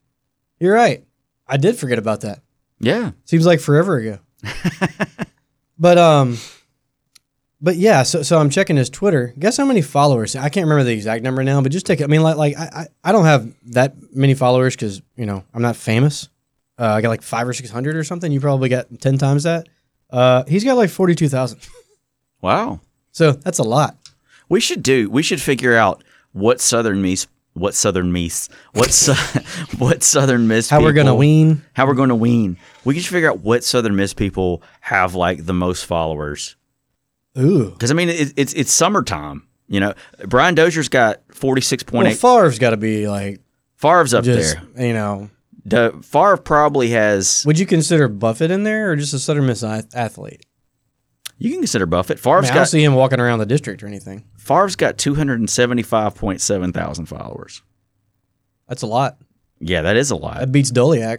[0.61, 1.05] You're right.
[1.47, 2.43] I did forget about that.
[2.81, 3.13] Yeah.
[3.25, 4.19] Seems like forever ago.
[5.79, 6.39] but um
[7.61, 9.33] but yeah, so so I'm checking his Twitter.
[9.39, 10.37] Guess how many followers?
[10.37, 12.05] I can't remember the exact number now, but just take it.
[12.05, 15.43] I mean, like like I I, I don't have that many followers because you know
[15.55, 16.29] I'm not famous.
[16.79, 18.31] Uh, I got like five or six hundred or something.
[18.31, 19.69] You probably got ten times that.
[20.11, 21.61] Uh, he's got like forty two thousand.
[22.43, 22.81] Wow.
[23.17, 23.97] So that's a lot.
[24.51, 25.09] We should do.
[25.09, 29.41] We should figure out what Southern Miss, what Southern Miss, what Su-
[29.79, 30.69] what Southern Miss.
[30.69, 31.63] How we're gonna wean?
[31.73, 32.59] How we're going to wean.
[32.85, 36.57] We should figure out what Southern Miss people have like the most followers.
[37.39, 37.71] Ooh.
[37.71, 39.49] Because I mean, it, it's it's summertime.
[39.67, 39.95] You know,
[40.27, 42.19] Brian Dozier's got forty six point Well, eight.
[42.19, 43.41] Favre's got to be like
[43.77, 44.87] Favre's up just there.
[44.87, 45.31] you know.
[45.65, 47.45] The Favre probably has.
[47.47, 50.45] Would you consider Buffett in there or just a Southern Miss ath- athlete?
[51.39, 52.19] You can consider Buffett.
[52.19, 54.25] I, Favre's mean, I don't got see him walking around the district or anything.
[54.39, 57.63] Favre's got two hundred and seventy five point seven thousand followers.
[58.69, 59.19] That's a lot.
[59.61, 60.41] Yeah, that is a lot.
[60.41, 61.19] That beats Doleac.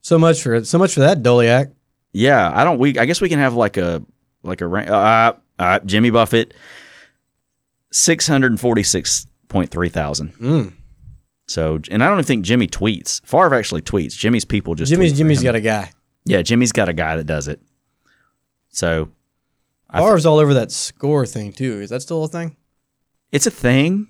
[0.00, 1.72] So much for so much for that Doleac.
[2.12, 2.78] Yeah, I don't.
[2.78, 4.02] We I guess we can have like a
[4.42, 4.90] like a rank.
[4.90, 6.54] Uh, uh, Jimmy Buffett,
[7.92, 10.34] six hundred forty six point three thousand.
[10.34, 10.72] Mm.
[11.46, 13.24] So, and I don't even think Jimmy tweets.
[13.26, 14.16] Favre actually tweets.
[14.16, 15.90] Jimmy's people just Jimmy's Jimmy's got a guy.
[16.24, 16.42] yeah.
[16.42, 17.60] Jimmy's got a guy that does it.
[18.70, 19.10] So
[19.92, 21.80] I th- all over that score thing too.
[21.80, 22.56] Is that still a thing?
[23.30, 24.08] it's a thing.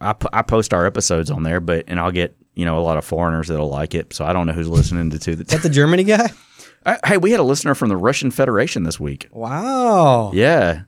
[0.00, 2.98] I, I post our episodes on there, but and I'll get you know a lot
[2.98, 4.12] of foreigners that'll like it.
[4.12, 5.42] So I don't know who's listening to, the.
[5.42, 6.30] Is that the Germany guy?
[6.84, 9.26] Uh, hey, we had a listener from the Russian Federation this week.
[9.32, 10.30] Wow.
[10.32, 10.82] Yeah.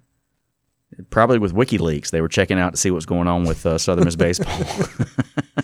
[1.10, 4.04] Probably with WikiLeaks, they were checking out to see what's going on with uh, Southern
[4.04, 4.52] Miss baseball.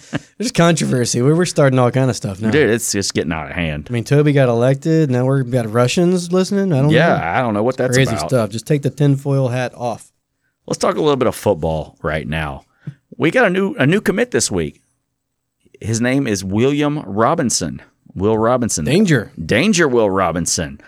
[0.39, 1.23] There's controversy.
[1.23, 2.51] We're, we're starting all kind of stuff now.
[2.51, 3.87] Dude, it's just getting out of hand.
[3.89, 5.11] I mean, Toby got elected.
[5.11, 6.73] Now we've got Russians listening.
[6.73, 6.95] I don't know.
[6.95, 8.29] Yeah, I don't know what that's Crazy about.
[8.29, 8.51] stuff.
[8.51, 10.13] Just take the tinfoil hat off.
[10.67, 12.65] Let's talk a little bit of football right now.
[13.17, 14.83] We got a new a new commit this week.
[15.81, 17.83] His name is William Robinson.
[18.15, 18.85] Will Robinson.
[18.85, 19.33] Danger.
[19.45, 20.81] Danger Will Robinson.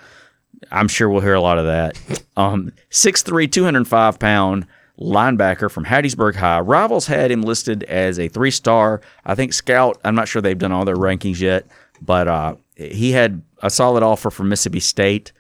[0.71, 2.23] I'm sure we'll hear a lot of that.
[2.39, 4.67] Um, 6'3", 205 pound
[5.01, 6.61] linebacker from Hattiesburg High.
[6.61, 9.01] Rivals had him listed as a three star.
[9.25, 9.99] I think Scout.
[10.05, 11.67] I'm not sure they've done all their rankings yet,
[12.03, 15.33] but uh, he had a solid offer from Mississippi State.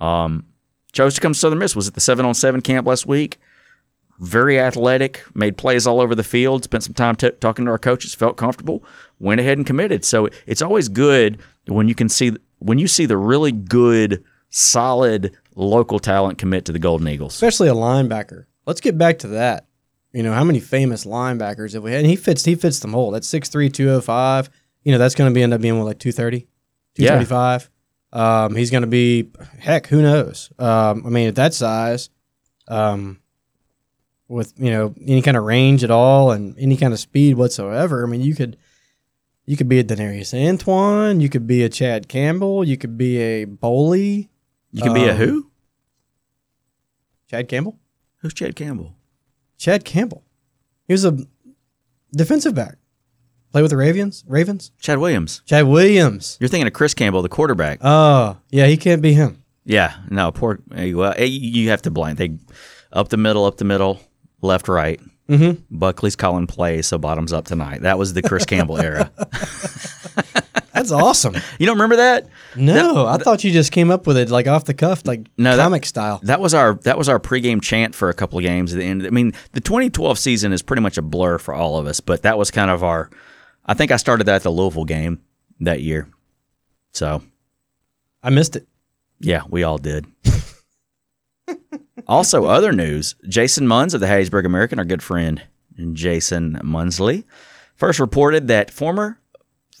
[0.00, 0.46] Um,
[0.92, 1.74] chose to come to Southern Miss.
[1.74, 3.38] Was at the seven on seven camp last week.
[4.20, 6.62] Very athletic, made plays all over the field.
[6.62, 8.14] Spent some time t- talking to our coaches.
[8.14, 8.84] Felt comfortable.
[9.18, 10.04] Went ahead and committed.
[10.04, 14.22] So it's always good when you can see when you see the really good,
[14.54, 17.34] solid local talent commit to the Golden Eagles.
[17.34, 18.44] Especially a linebacker.
[18.66, 19.66] Let's get back to that.
[20.12, 22.00] You know, how many famous linebackers have we had?
[22.00, 23.14] And he fits he fits the mold.
[23.14, 24.48] That's 6'3", 205.
[24.84, 26.46] You know, that's going to be end up being what, like 230,
[26.96, 27.14] Yeah.
[28.12, 30.50] Um, he's going to be, heck, who knows?
[30.58, 32.10] Um, I mean, at that size,
[32.68, 33.18] um,
[34.28, 38.06] with, you know, any kind of range at all and any kind of speed whatsoever,
[38.06, 38.56] I mean, you could
[39.46, 43.18] you could be a Denarius Antoine, you could be a Chad Campbell, you could be
[43.18, 44.28] a Boley.
[44.74, 45.50] You can be a Um, who?
[47.30, 47.78] Chad Campbell?
[48.18, 48.94] Who's Chad Campbell?
[49.56, 50.24] Chad Campbell.
[50.86, 51.16] He was a
[52.12, 52.76] defensive back.
[53.52, 54.24] Play with the Ravens.
[54.26, 54.72] Ravens.
[54.80, 55.42] Chad Williams.
[55.46, 56.36] Chad Williams.
[56.40, 57.78] You're thinking of Chris Campbell, the quarterback.
[57.82, 59.44] Oh, yeah, he can't be him.
[59.64, 60.58] Yeah, no, poor.
[60.74, 62.16] eh, Well, eh, you have to blame.
[62.16, 62.36] They
[62.92, 64.00] up the middle, up the middle,
[64.42, 65.00] left, right.
[65.28, 65.62] Mm-hmm.
[65.78, 67.82] Buckley's calling plays, so bottoms up tonight.
[67.82, 69.10] That was the Chris Campbell era.
[70.90, 71.34] That's awesome.
[71.58, 72.26] You don't remember that?
[72.56, 75.56] No, I thought you just came up with it like off the cuff, like No,
[75.56, 76.20] that- comic style.
[76.24, 78.84] That was our that was our pregame chant for a couple of games at the
[78.84, 79.06] end.
[79.06, 82.22] I mean, the 2012 season is pretty much a blur for all of us, but
[82.22, 83.10] that was kind of our.
[83.66, 85.20] I think I started that at the Louisville game
[85.60, 86.08] that year.
[86.92, 87.22] So
[88.22, 88.66] I missed it.
[89.20, 90.06] yeah, we all did.
[92.06, 95.42] also, other news: Jason Munz of the Hattiesburg American, our good friend
[95.92, 97.24] Jason Munsley,
[97.74, 99.18] first reported that former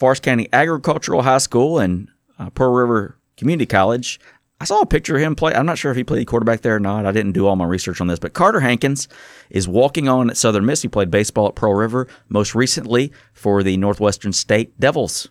[0.04, 4.20] Forest County Agricultural High School and uh, Pearl River Community College.
[4.60, 5.54] I saw a picture of him play.
[5.54, 7.06] I'm not sure if he played quarterback there or not.
[7.06, 9.08] I didn't do all my research on this, but Carter Hankins
[9.48, 10.82] is walking on at Southern Miss.
[10.82, 15.26] He played baseball at Pearl River most recently for the Northwestern State Devils.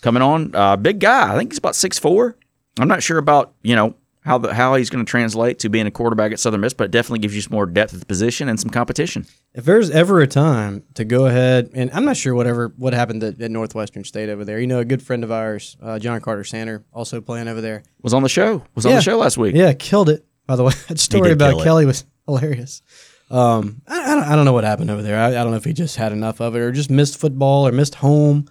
[0.00, 1.34] Coming on, uh, big guy.
[1.34, 2.34] I think he's about six four.
[2.80, 5.86] I'm not sure about you know how the, how he's going to translate to being
[5.86, 8.06] a quarterback at Southern Miss, but it definitely gives you some more depth at the
[8.06, 9.26] position and some competition.
[9.54, 13.22] If there's ever a time to go ahead, and I'm not sure whatever what happened
[13.22, 14.60] at, at Northwestern State over there.
[14.60, 17.82] You know, a good friend of ours, uh, John Carter Sander, also playing over there.
[18.02, 18.64] Was on the show.
[18.74, 19.54] Was on the show last week.
[19.54, 20.24] Yeah, killed it.
[20.46, 21.62] By the way, that story did about.
[21.62, 22.82] Kelly was hilarious.
[23.30, 25.18] Um, I, I, don't, I don't know what happened over there.
[25.18, 27.66] I, I don't know if he just had enough of it or just missed football
[27.66, 28.48] or missed home.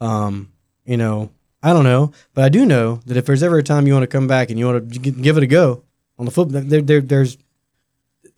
[0.00, 0.52] Um,
[0.84, 1.30] you know,
[1.62, 4.02] I don't know, but I do know that if there's ever a time you want
[4.02, 5.84] to come back and you want to give it a go
[6.18, 7.38] on the football, there, there, there's.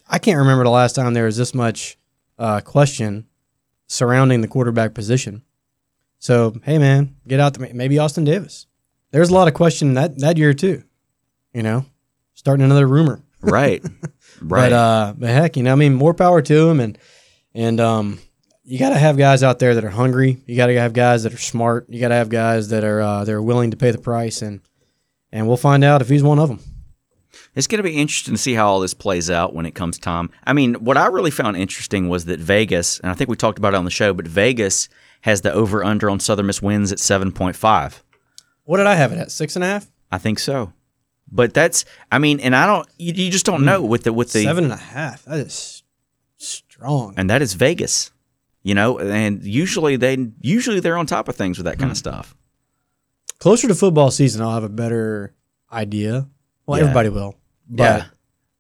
[0.09, 1.97] I can't remember the last time there was this much
[2.39, 3.27] uh, question
[3.87, 5.43] surrounding the quarterback position.
[6.19, 7.73] So hey, man, get out there.
[7.73, 8.67] Maybe Austin Davis.
[9.11, 10.83] There's a lot of question that that year too.
[11.53, 11.87] You know,
[12.35, 13.23] starting another rumor.
[13.41, 13.83] Right.
[14.43, 14.71] right.
[14.71, 16.99] But uh, but heck, you know, I mean, more power to him, and
[17.55, 18.19] and um,
[18.65, 20.39] you got to have guys out there that are hungry.
[20.47, 21.87] You got to have guys that are smart.
[21.89, 24.43] You got to have guys that are uh, that are willing to pay the price,
[24.43, 24.61] and
[25.31, 26.61] and we'll find out if he's one of them.
[27.55, 29.99] It's going to be interesting to see how all this plays out when it comes
[29.99, 30.31] time.
[30.45, 33.59] I mean, what I really found interesting was that Vegas, and I think we talked
[33.59, 34.89] about it on the show, but Vegas
[35.23, 38.03] has the over under on Southern Miss wins at 7.5.
[38.65, 39.31] What did I have it at?
[39.31, 40.73] Six and a half, I think so.
[41.31, 44.33] But that's, I mean, and I don't, you, you just don't know with the, with
[44.33, 45.25] the, seven and a half.
[45.25, 45.83] That is
[46.37, 47.15] strong.
[47.17, 48.11] and that is Vegas,
[48.65, 51.97] you know, and usually they, usually they're on top of things with that kind of
[51.97, 52.35] stuff.
[53.39, 55.33] Closer to football season, I'll have a better
[55.71, 56.27] idea.
[56.67, 56.85] Well, Yeah.
[56.87, 57.37] everybody will.
[57.69, 58.07] But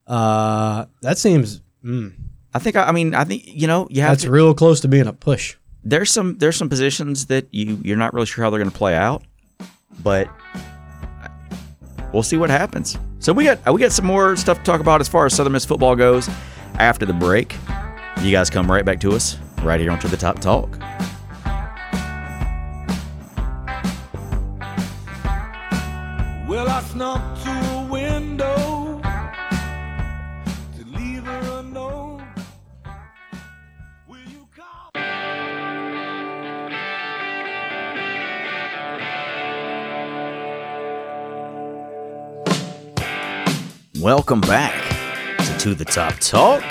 [0.06, 1.60] uh, that seems.
[1.84, 2.12] Mm,
[2.52, 4.80] I think, I, I mean, I think, you know, you have that's to, real close
[4.82, 5.56] to being a push.
[5.82, 8.76] there's some there's some positions that you you're not really sure how they're going to
[8.76, 9.22] play out,
[10.02, 10.28] but
[12.12, 12.96] we'll see what happens.
[13.18, 15.52] So we got we got some more stuff to talk about as far as Southern
[15.52, 16.28] Miss football goes
[16.78, 17.54] after the break.
[18.22, 20.78] You guys come right back to us right here on To the Top Talk.
[26.46, 29.00] Well, I snuck to a window
[30.76, 32.22] to leave her alone.
[44.00, 44.74] Welcome back
[45.38, 46.62] to To the Top Talk.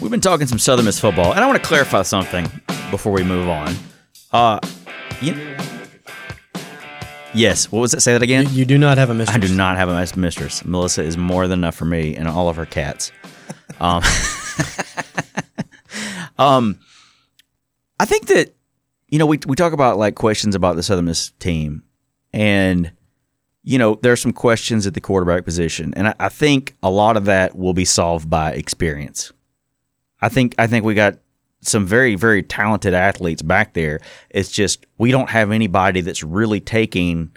[0.00, 2.46] We've been talking some Southern Miss football, and I want to clarify something
[2.90, 3.74] before we move on.
[4.30, 4.60] Uh,
[5.22, 5.56] you,
[7.32, 8.02] yes, what was it?
[8.02, 8.46] Say that again.
[8.50, 9.36] You do not have a mistress.
[9.36, 10.64] I do not have a mistress.
[10.66, 13.10] Melissa is more than enough for me and all of her cats.
[13.80, 14.02] Um,
[16.38, 16.78] um,
[17.98, 18.54] I think that
[19.08, 21.82] you know we we talk about like questions about the Southern Miss team,
[22.34, 22.92] and
[23.62, 26.90] you know there are some questions at the quarterback position, and I, I think a
[26.90, 29.32] lot of that will be solved by experience.
[30.20, 31.18] I think I think we got
[31.60, 34.00] some very very talented athletes back there.
[34.30, 37.30] It's just we don't have anybody that's really taking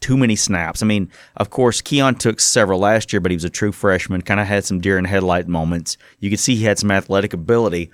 [0.00, 0.82] too many snaps.
[0.82, 4.22] I mean, of course, Keon took several last year, but he was a true freshman.
[4.22, 5.96] Kind of had some deer in headlight moments.
[6.18, 7.90] You could see he had some athletic ability,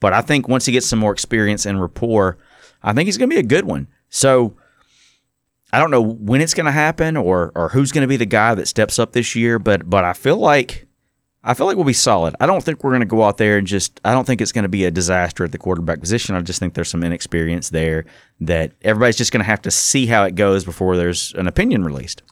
[0.00, 2.38] but I think once he gets some more experience and rapport,
[2.82, 3.88] I think he's going to be a good one.
[4.08, 4.56] So.
[5.72, 8.24] I don't know when it's going to happen or or who's going to be the
[8.24, 10.85] guy that steps up this year, but but I feel like
[11.46, 12.34] I feel like we'll be solid.
[12.40, 14.00] I don't think we're going to go out there and just.
[14.04, 16.34] I don't think it's going to be a disaster at the quarterback position.
[16.34, 18.04] I just think there's some inexperience there
[18.40, 21.84] that everybody's just going to have to see how it goes before there's an opinion
[21.84, 22.22] released.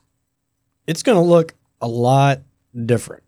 [0.86, 2.42] It's going to look a lot
[2.84, 3.22] different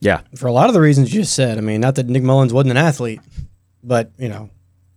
[0.00, 1.58] Yeah, for a lot of the reasons you just said.
[1.58, 3.20] I mean, not that Nick Mullins wasn't an athlete,
[3.82, 4.50] but you know,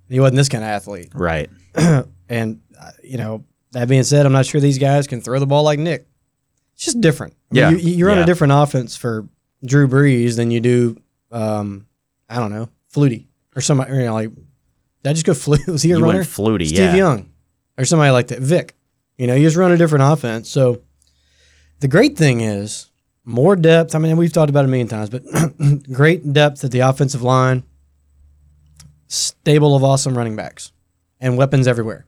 [0.09, 1.09] he wasn't this kind of athlete.
[1.13, 1.49] right.
[2.29, 5.45] And uh, you know, that being said, I'm not sure these guys can throw the
[5.45, 6.07] ball like Nick.
[6.75, 7.33] It's just different.
[7.51, 7.69] I mean, Yeah.
[7.71, 8.23] you, you run Yeah.
[8.23, 9.27] a different offense for
[9.65, 10.97] Drew Brees than you do.
[11.31, 11.87] Um,
[12.29, 13.93] I don't know, Flutie or somebody.
[13.93, 15.67] You know, like did I just go Flutie?
[15.67, 16.19] Was he a You runner?
[16.19, 16.95] went Flutie, Steve yeah.
[16.95, 17.29] Young
[17.77, 18.39] or somebody like that.
[18.39, 18.75] Vic.
[19.17, 20.49] You know, you just run a different offense.
[20.49, 20.81] So
[21.79, 22.89] the great thing is
[23.25, 23.93] more depth.
[23.95, 25.23] I mean, we've talked about it a million times, but
[25.91, 27.63] great depth at the offensive line,
[29.07, 30.71] stable of awesome running backs,
[31.19, 32.05] and weapons everywhere.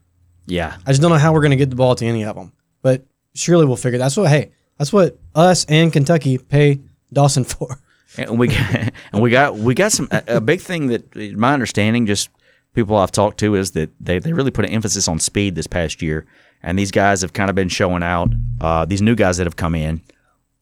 [0.48, 2.36] Yeah, I just don't know how we're going to get the ball to any of
[2.36, 3.98] them, but surely we'll figure.
[4.00, 4.30] That's what.
[4.30, 6.80] Hey, that's what us and Kentucky pay
[7.16, 7.80] Dawson for.
[8.18, 8.76] and we got,
[9.12, 12.30] and we got we got some a, a big thing that my understanding just
[12.76, 15.66] people I've talked to is that they, they really put an emphasis on speed this
[15.66, 16.28] past year.
[16.62, 19.56] And these guys have kind of been showing out uh, these new guys that have
[19.56, 20.02] come in.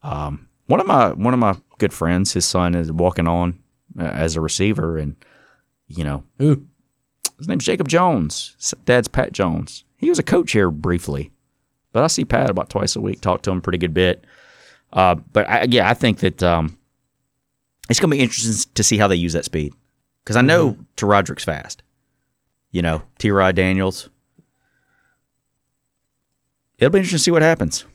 [0.03, 3.59] Um, one of my one of my good friends his son is walking on
[3.99, 5.15] uh, as a receiver and
[5.87, 6.65] you know Ooh,
[7.37, 8.55] his name's Jacob Jones.
[8.85, 9.83] Dad's Pat Jones.
[9.97, 11.31] He was a coach here briefly
[11.93, 14.25] but I see Pat about twice a week talk to him pretty good bit
[14.93, 16.77] uh, but I, yeah I think that um,
[17.89, 19.73] it's going to be interesting to see how they use that speed
[20.23, 21.83] because I know to Roderick's fast.
[22.71, 23.29] You know, T.
[23.29, 24.09] Rod Daniels.
[26.79, 27.85] It'll be interesting to see what happens.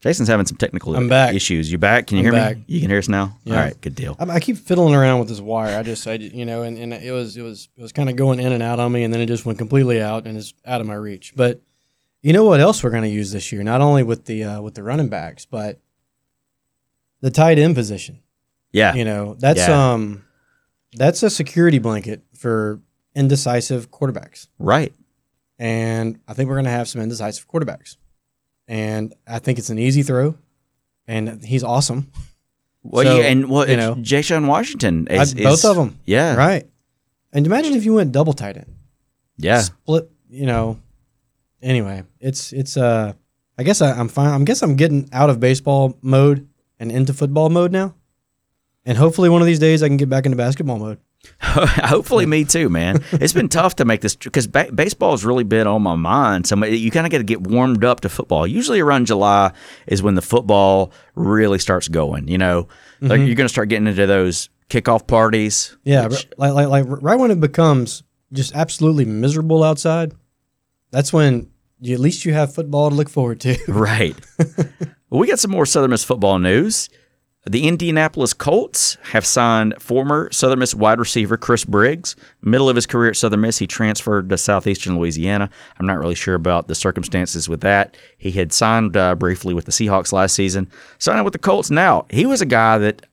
[0.00, 1.70] Jason's having some technical issues.
[1.70, 2.08] You back?
[2.08, 2.56] Can you I'm hear back.
[2.56, 2.64] me?
[2.66, 3.38] You can hear us now.
[3.44, 3.54] Yeah.
[3.54, 4.16] All right, good deal.
[4.18, 5.78] I, I keep fiddling around with this wire.
[5.78, 8.16] I just, I, you know, and, and it was, it was, it was kind of
[8.16, 10.54] going in and out on me, and then it just went completely out and it's
[10.66, 11.34] out of my reach.
[11.36, 11.60] But
[12.22, 13.62] you know what else we're going to use this year?
[13.62, 15.78] Not only with the uh, with the running backs, but
[17.20, 18.20] the tight end position.
[18.72, 19.92] Yeah, You know, that's Yeah.
[19.92, 20.24] um,
[20.94, 22.80] that's a security blanket for
[23.14, 24.48] indecisive quarterbacks.
[24.58, 24.92] right.
[25.58, 27.96] and I think we're going to have some indecisive quarterbacks.
[28.66, 30.36] And I think it's an easy throw,
[31.06, 32.10] and he's awesome.
[32.82, 35.76] Well, So, yeah, and well, you know, Jay Sean Washington is, I- both is- of
[35.76, 36.66] them, Yeah, right?
[37.32, 38.74] And imagine if you went double tight end,
[39.36, 40.10] Yeah, split.
[40.30, 40.78] You know,
[41.62, 43.12] anyway, it's it's uh,
[43.58, 44.40] I guess I, I'm fine.
[44.40, 46.48] I guess I'm getting out of baseball mode
[46.78, 47.94] and into football mode now,
[48.84, 50.98] and hopefully one of these days I can get back into basketball mode.
[51.40, 53.04] Hopefully, me too, man.
[53.12, 56.48] It's been tough to make this because ba- baseball has really been on my mind.
[56.48, 58.44] So you kind of got to get warmed up to football.
[58.44, 59.52] Usually around July
[59.86, 62.26] is when the football really starts going.
[62.26, 62.66] You know,
[63.00, 65.76] like you're going to start getting into those kickoff parties.
[65.84, 70.14] Yeah, which- like, like like right when it becomes just absolutely miserable outside,
[70.90, 71.51] that's when
[71.82, 73.58] at least you have football to look forward to.
[73.68, 74.16] right.
[75.10, 76.88] well, we got some more Southern Miss football news.
[77.44, 82.14] The Indianapolis Colts have signed former Southern Miss wide receiver Chris Briggs.
[82.40, 85.50] Middle of his career at Southern Miss, he transferred to southeastern Louisiana.
[85.80, 87.96] I'm not really sure about the circumstances with that.
[88.16, 92.06] He had signed uh, briefly with the Seahawks last season, signing with the Colts now.
[92.10, 93.06] He was a guy that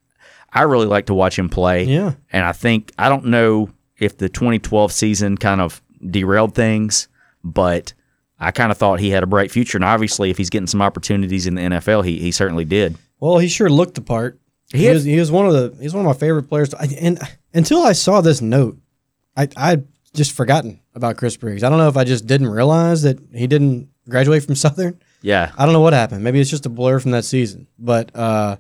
[0.54, 1.86] I really like to watch him play.
[1.86, 2.14] Yeah.
[2.32, 7.08] And I think, I don't know if the 2012 season kind of derailed things,
[7.44, 7.94] but
[8.40, 9.78] I kind of thought he had a bright future.
[9.78, 12.98] And obviously, if he's getting some opportunities in the NFL, he, he certainly did.
[13.20, 14.40] Well, he sure looked the part.
[14.72, 16.74] He He, had- was, he was one of the he's one of my favorite players.
[16.74, 17.20] I, and
[17.54, 18.78] until I saw this note,
[19.36, 19.78] I I
[20.14, 21.64] just forgotten about Chris Briggs.
[21.64, 25.00] I don't know if I just didn't realize that he didn't graduate from Southern.
[25.22, 25.52] Yeah.
[25.58, 26.24] I don't know what happened.
[26.24, 27.68] Maybe it's just a blur from that season.
[27.78, 28.56] But uh,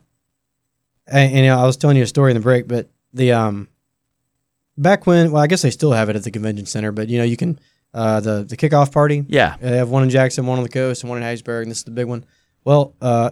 [1.07, 3.32] and, and, you know, I was telling you a story in the break, but the
[3.32, 3.67] um,
[4.77, 7.17] back when well, I guess they still have it at the convention center, but you
[7.17, 7.59] know, you can
[7.94, 9.26] uh the the kickoff party.
[9.28, 9.58] Yeah.
[9.60, 11.80] They have one in Jackson, one on the coast, and one in Hattiesburg, and this
[11.80, 12.26] is the big one.
[12.64, 13.32] Well, uh,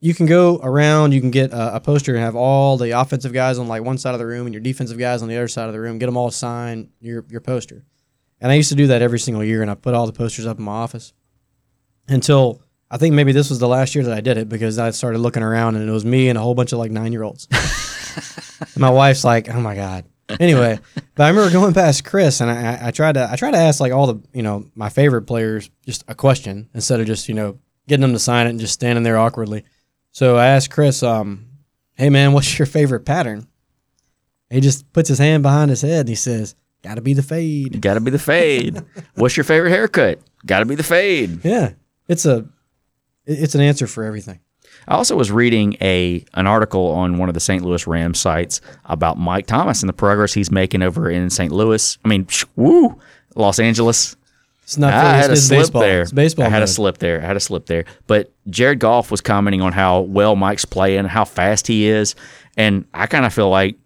[0.00, 1.12] you can go around.
[1.12, 3.98] You can get a, a poster and have all the offensive guys on like one
[3.98, 5.98] side of the room and your defensive guys on the other side of the room.
[5.98, 7.84] Get them all sign your your poster.
[8.40, 10.46] And I used to do that every single year, and I put all the posters
[10.46, 11.14] up in my office
[12.06, 14.90] until I think maybe this was the last year that I did it because I
[14.90, 17.22] started looking around and it was me and a whole bunch of like nine year
[17.22, 17.48] olds.
[18.76, 20.04] my wife's like, "Oh my god."
[20.40, 20.78] Anyway,
[21.14, 23.58] but I remember going past Chris and I, I- I tried to I tried to
[23.58, 27.28] ask like all the you know my favorite players just a question instead of just
[27.28, 29.64] you know getting them to sign it and just standing there awkwardly.
[30.10, 31.46] So I asked Chris, um,
[31.94, 33.46] "Hey man, what's your favorite pattern?"
[34.50, 37.22] He just puts his hand behind his head and he says, "Got to be the
[37.22, 38.80] fade." Got to be the fade.
[39.14, 40.20] What's your favorite haircut?
[40.44, 41.44] Got to be the fade.
[41.44, 41.72] Yeah,
[42.08, 42.46] it's a
[43.26, 44.40] it's an answer for everything.
[44.88, 47.64] I also was reading a an article on one of the St.
[47.64, 51.52] Louis Rams sites about Mike Thomas and the progress he's making over in St.
[51.52, 51.98] Louis.
[52.04, 52.98] I mean, woo,
[53.34, 54.16] Los Angeles.
[54.62, 55.82] It's not I had a slip baseball.
[55.82, 56.02] there.
[56.02, 56.46] It's baseball.
[56.46, 57.22] I had a slip there.
[57.22, 57.84] I had a slip there.
[58.08, 62.16] But Jared Goff was commenting on how well Mike's playing, how fast he is,
[62.56, 63.76] and I kind of feel like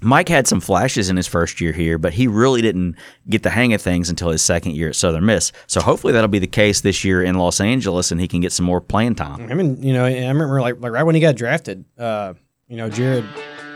[0.00, 2.96] Mike had some flashes in his first year here, but he really didn't
[3.28, 5.50] get the hang of things until his second year at Southern Miss.
[5.66, 8.52] So hopefully that'll be the case this year in Los Angeles, and he can get
[8.52, 9.50] some more playing time.
[9.50, 12.34] I mean, you know, I remember like, like right when he got drafted, uh,
[12.68, 13.24] you know, Jared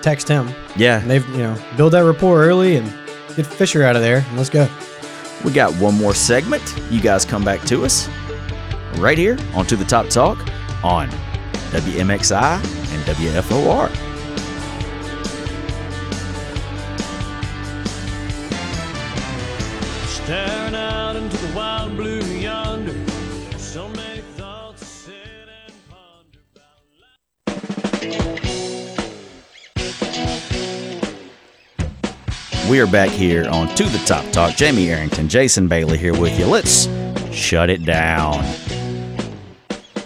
[0.03, 0.49] text him.
[0.77, 2.87] Yeah, they've, you know, build that rapport early and
[3.37, 4.69] get Fisher out of there and let's go.
[5.45, 6.63] We got one more segment.
[6.91, 8.09] You guys come back to us
[8.99, 10.39] right here on To the Top Talk
[10.85, 11.09] on
[11.71, 14.12] WMXI and WFOR.
[20.33, 22.95] Staring out into the wild blue yonder.
[23.59, 26.39] So many thoughts sit and ponder
[32.57, 32.71] about.
[32.71, 34.57] We are back here on To the Top Talk.
[34.57, 36.47] Jamie Arrington, Jason Bailey here with you.
[36.47, 36.89] Let's
[37.31, 38.43] shut it down.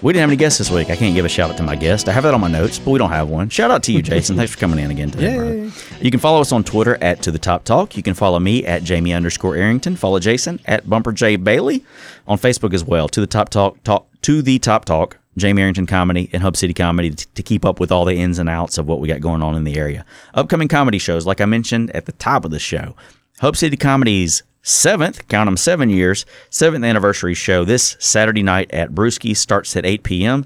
[0.07, 0.89] We didn't have any guests this week.
[0.89, 2.09] I can't give a shout out to my guest.
[2.09, 3.49] I have that on my notes, but we don't have one.
[3.49, 4.37] Shout out to you, Jason.
[4.37, 5.73] Thanks for coming in again today, brother.
[6.01, 7.97] You can follow us on Twitter at To The Top Talk.
[7.97, 9.97] You can follow me at Jamie underscore Arrington.
[9.97, 11.85] Follow Jason at Bumper J Bailey
[12.29, 13.09] on Facebook as well.
[13.09, 16.73] To the Top Talk, talk to the Top Talk, Jamie Arrington Comedy and Hub City
[16.73, 19.21] Comedy to, to keep up with all the ins and outs of what we got
[19.21, 20.07] going on in the area.
[20.35, 22.95] Upcoming comedy shows, like I mentioned at the top of the show,
[23.41, 28.91] Hub City Comedy's seventh, count them seven years, seventh anniversary show this Saturday night at
[28.91, 30.45] Brewski starts at 8 p.m.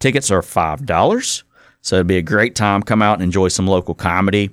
[0.00, 1.44] Tickets are five dollars,
[1.80, 2.82] so it'd be a great time.
[2.82, 4.50] Come out and enjoy some local comedy.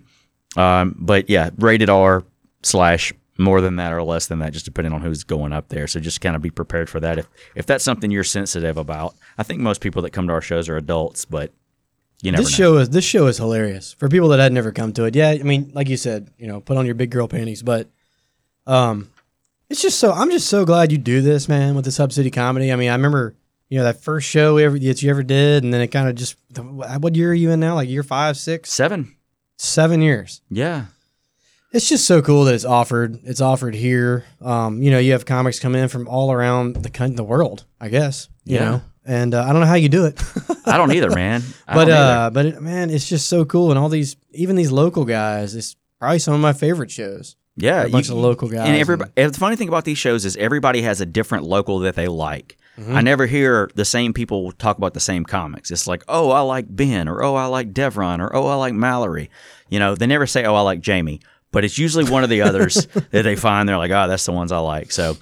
[0.56, 2.24] Um, but yeah, rated R
[2.64, 5.88] slash more than that or less than that, just depending on who's going up there.
[5.88, 7.18] So just kind of be prepared for that.
[7.18, 10.42] If if that's something you're sensitive about, I think most people that come to our
[10.42, 11.52] shows are adults, but
[12.22, 12.58] you never This know.
[12.74, 15.16] show is this show is hilarious for people that had never come to it.
[15.16, 17.90] Yeah, I mean, like you said, you know, put on your big girl panties, but
[18.70, 19.10] um,
[19.70, 22.32] it's just so I'm just so glad you do this, man, with this Hub City
[22.32, 22.72] comedy.
[22.72, 23.36] I mean, I remember
[23.70, 26.16] you know that first show ever, that you ever did, and then it kind of
[26.16, 27.76] just what year are you in now?
[27.76, 29.16] Like year five, six, Seven,
[29.58, 30.42] seven years.
[30.50, 30.86] yeah,
[31.72, 33.20] It's just so cool that it's offered.
[33.24, 34.26] It's offered here.
[34.42, 37.66] Um, you know, you have comics come in from all around the the world.
[37.80, 38.66] I guess you Yeah.
[38.66, 40.20] know, and uh, I don't know how you do it.
[40.66, 41.44] I don't either, man.
[41.68, 44.72] I but uh, but it, man, it's just so cool, and all these, even these
[44.72, 47.36] local guys, it's probably some of my favorite shows.
[47.62, 49.12] Yeah, a bunch of local guys And everybody.
[49.18, 52.08] And the funny thing about these shows is everybody has a different local that they
[52.08, 52.58] like.
[52.80, 52.96] Mm-hmm.
[52.96, 55.70] I never hear the same people talk about the same comics.
[55.70, 58.74] It's like, oh, I like Ben, or oh, I like Devron, or oh, I like
[58.74, 59.30] Mallory.
[59.70, 61.20] You know, they never say, oh, I like Jamie,
[61.52, 63.68] but it's usually one of the others that they find.
[63.68, 64.92] They're like, oh, that's the ones I like.
[64.92, 65.18] So,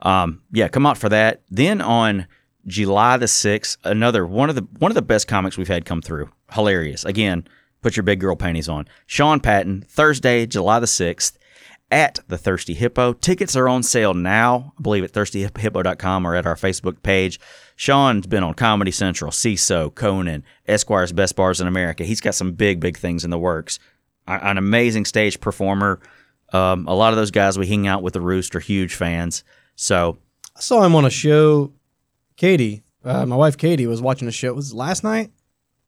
[0.00, 1.42] um, yeah, come out for that.
[1.50, 2.26] Then on
[2.66, 6.00] July the sixth, another one of the one of the best comics we've had come
[6.00, 6.30] through.
[6.52, 7.04] Hilarious.
[7.04, 7.46] Again,
[7.82, 8.88] put your big girl panties on.
[9.06, 11.38] Sean Patton, Thursday, July the sixth
[11.90, 13.12] at the Thirsty Hippo.
[13.12, 17.38] Tickets are on sale now, I believe at thirstyhippo.com or at our Facebook page.
[17.76, 22.04] Sean's been on Comedy Central, Seeso, Conan, Esquire's Best Bars in America.
[22.04, 23.78] He's got some big, big things in the works.
[24.26, 26.00] An amazing stage performer.
[26.52, 29.44] Um, a lot of those guys we hang out with the Roost are huge fans.
[29.76, 30.18] So,
[30.56, 31.72] I saw him on a show.
[32.36, 34.48] Katie, uh, my wife Katie, was watching a show.
[34.48, 35.30] It was last night.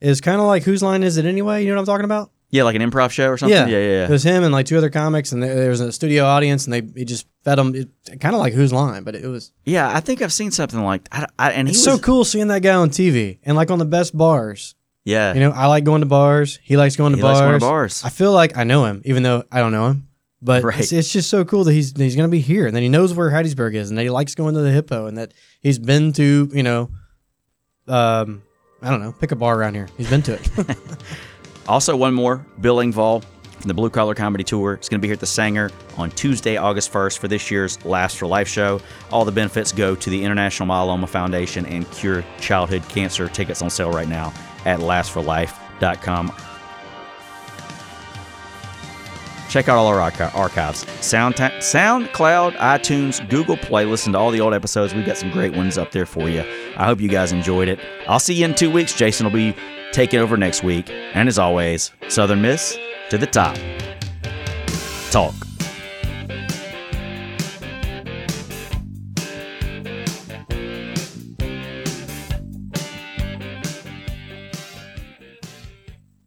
[0.00, 1.62] Is kind of like whose line is it anyway?
[1.62, 2.30] You know what I'm talking about?
[2.50, 3.56] Yeah, like an improv show or something.
[3.56, 4.04] Yeah, yeah, yeah.
[4.04, 6.64] It was him and like two other comics, and there, there was a studio audience,
[6.64, 7.74] and they he just fed them.
[7.74, 7.88] It,
[8.20, 9.52] kind of like Whose line, but it was.
[9.64, 12.48] Yeah, I think I've seen something like I, I, and It's was so cool seeing
[12.48, 14.74] that guy on TV and like on the best bars.
[15.04, 16.58] Yeah, You know, I like going to bars.
[16.64, 17.38] He likes going to He bars.
[17.38, 18.02] likes going to bars.
[18.04, 20.08] I feel like I know him, even though I don't know him.
[20.42, 20.80] But Right.
[20.80, 22.88] it's, it's just so cool that he's he's going to be here, and that he
[22.88, 25.78] knows where Hattiesburg is, and that he likes going to the Hippo, and that he's
[25.78, 26.90] been to you know,
[27.88, 28.42] um,
[28.82, 29.88] I don't know, pick a bar around here.
[29.96, 30.48] He's been to it.
[31.68, 33.24] Also, one more Bill Engvall
[33.58, 34.74] from the Blue Collar Comedy Tour.
[34.74, 37.84] It's going to be here at the Saenger on Tuesday, August 1st for this year's
[37.84, 38.80] Last for Life show.
[39.10, 43.28] All the benefits go to the International Myeloma Foundation and Cure Childhood Cancer.
[43.28, 44.32] Tickets on sale right now
[44.64, 46.32] at lastforlife.com.
[49.48, 50.86] Check out all our archives.
[51.04, 53.86] Sound SoundCloud, iTunes, Google Play.
[53.86, 54.92] Listen to all the old episodes.
[54.92, 56.40] We've got some great ones up there for you.
[56.76, 57.80] I hope you guys enjoyed it.
[58.06, 58.92] I'll see you in two weeks.
[58.92, 59.54] Jason will be
[59.92, 60.90] taking over next week.
[60.90, 62.78] And as always, Southern Miss
[63.10, 63.56] to the top.
[65.10, 65.45] Talk.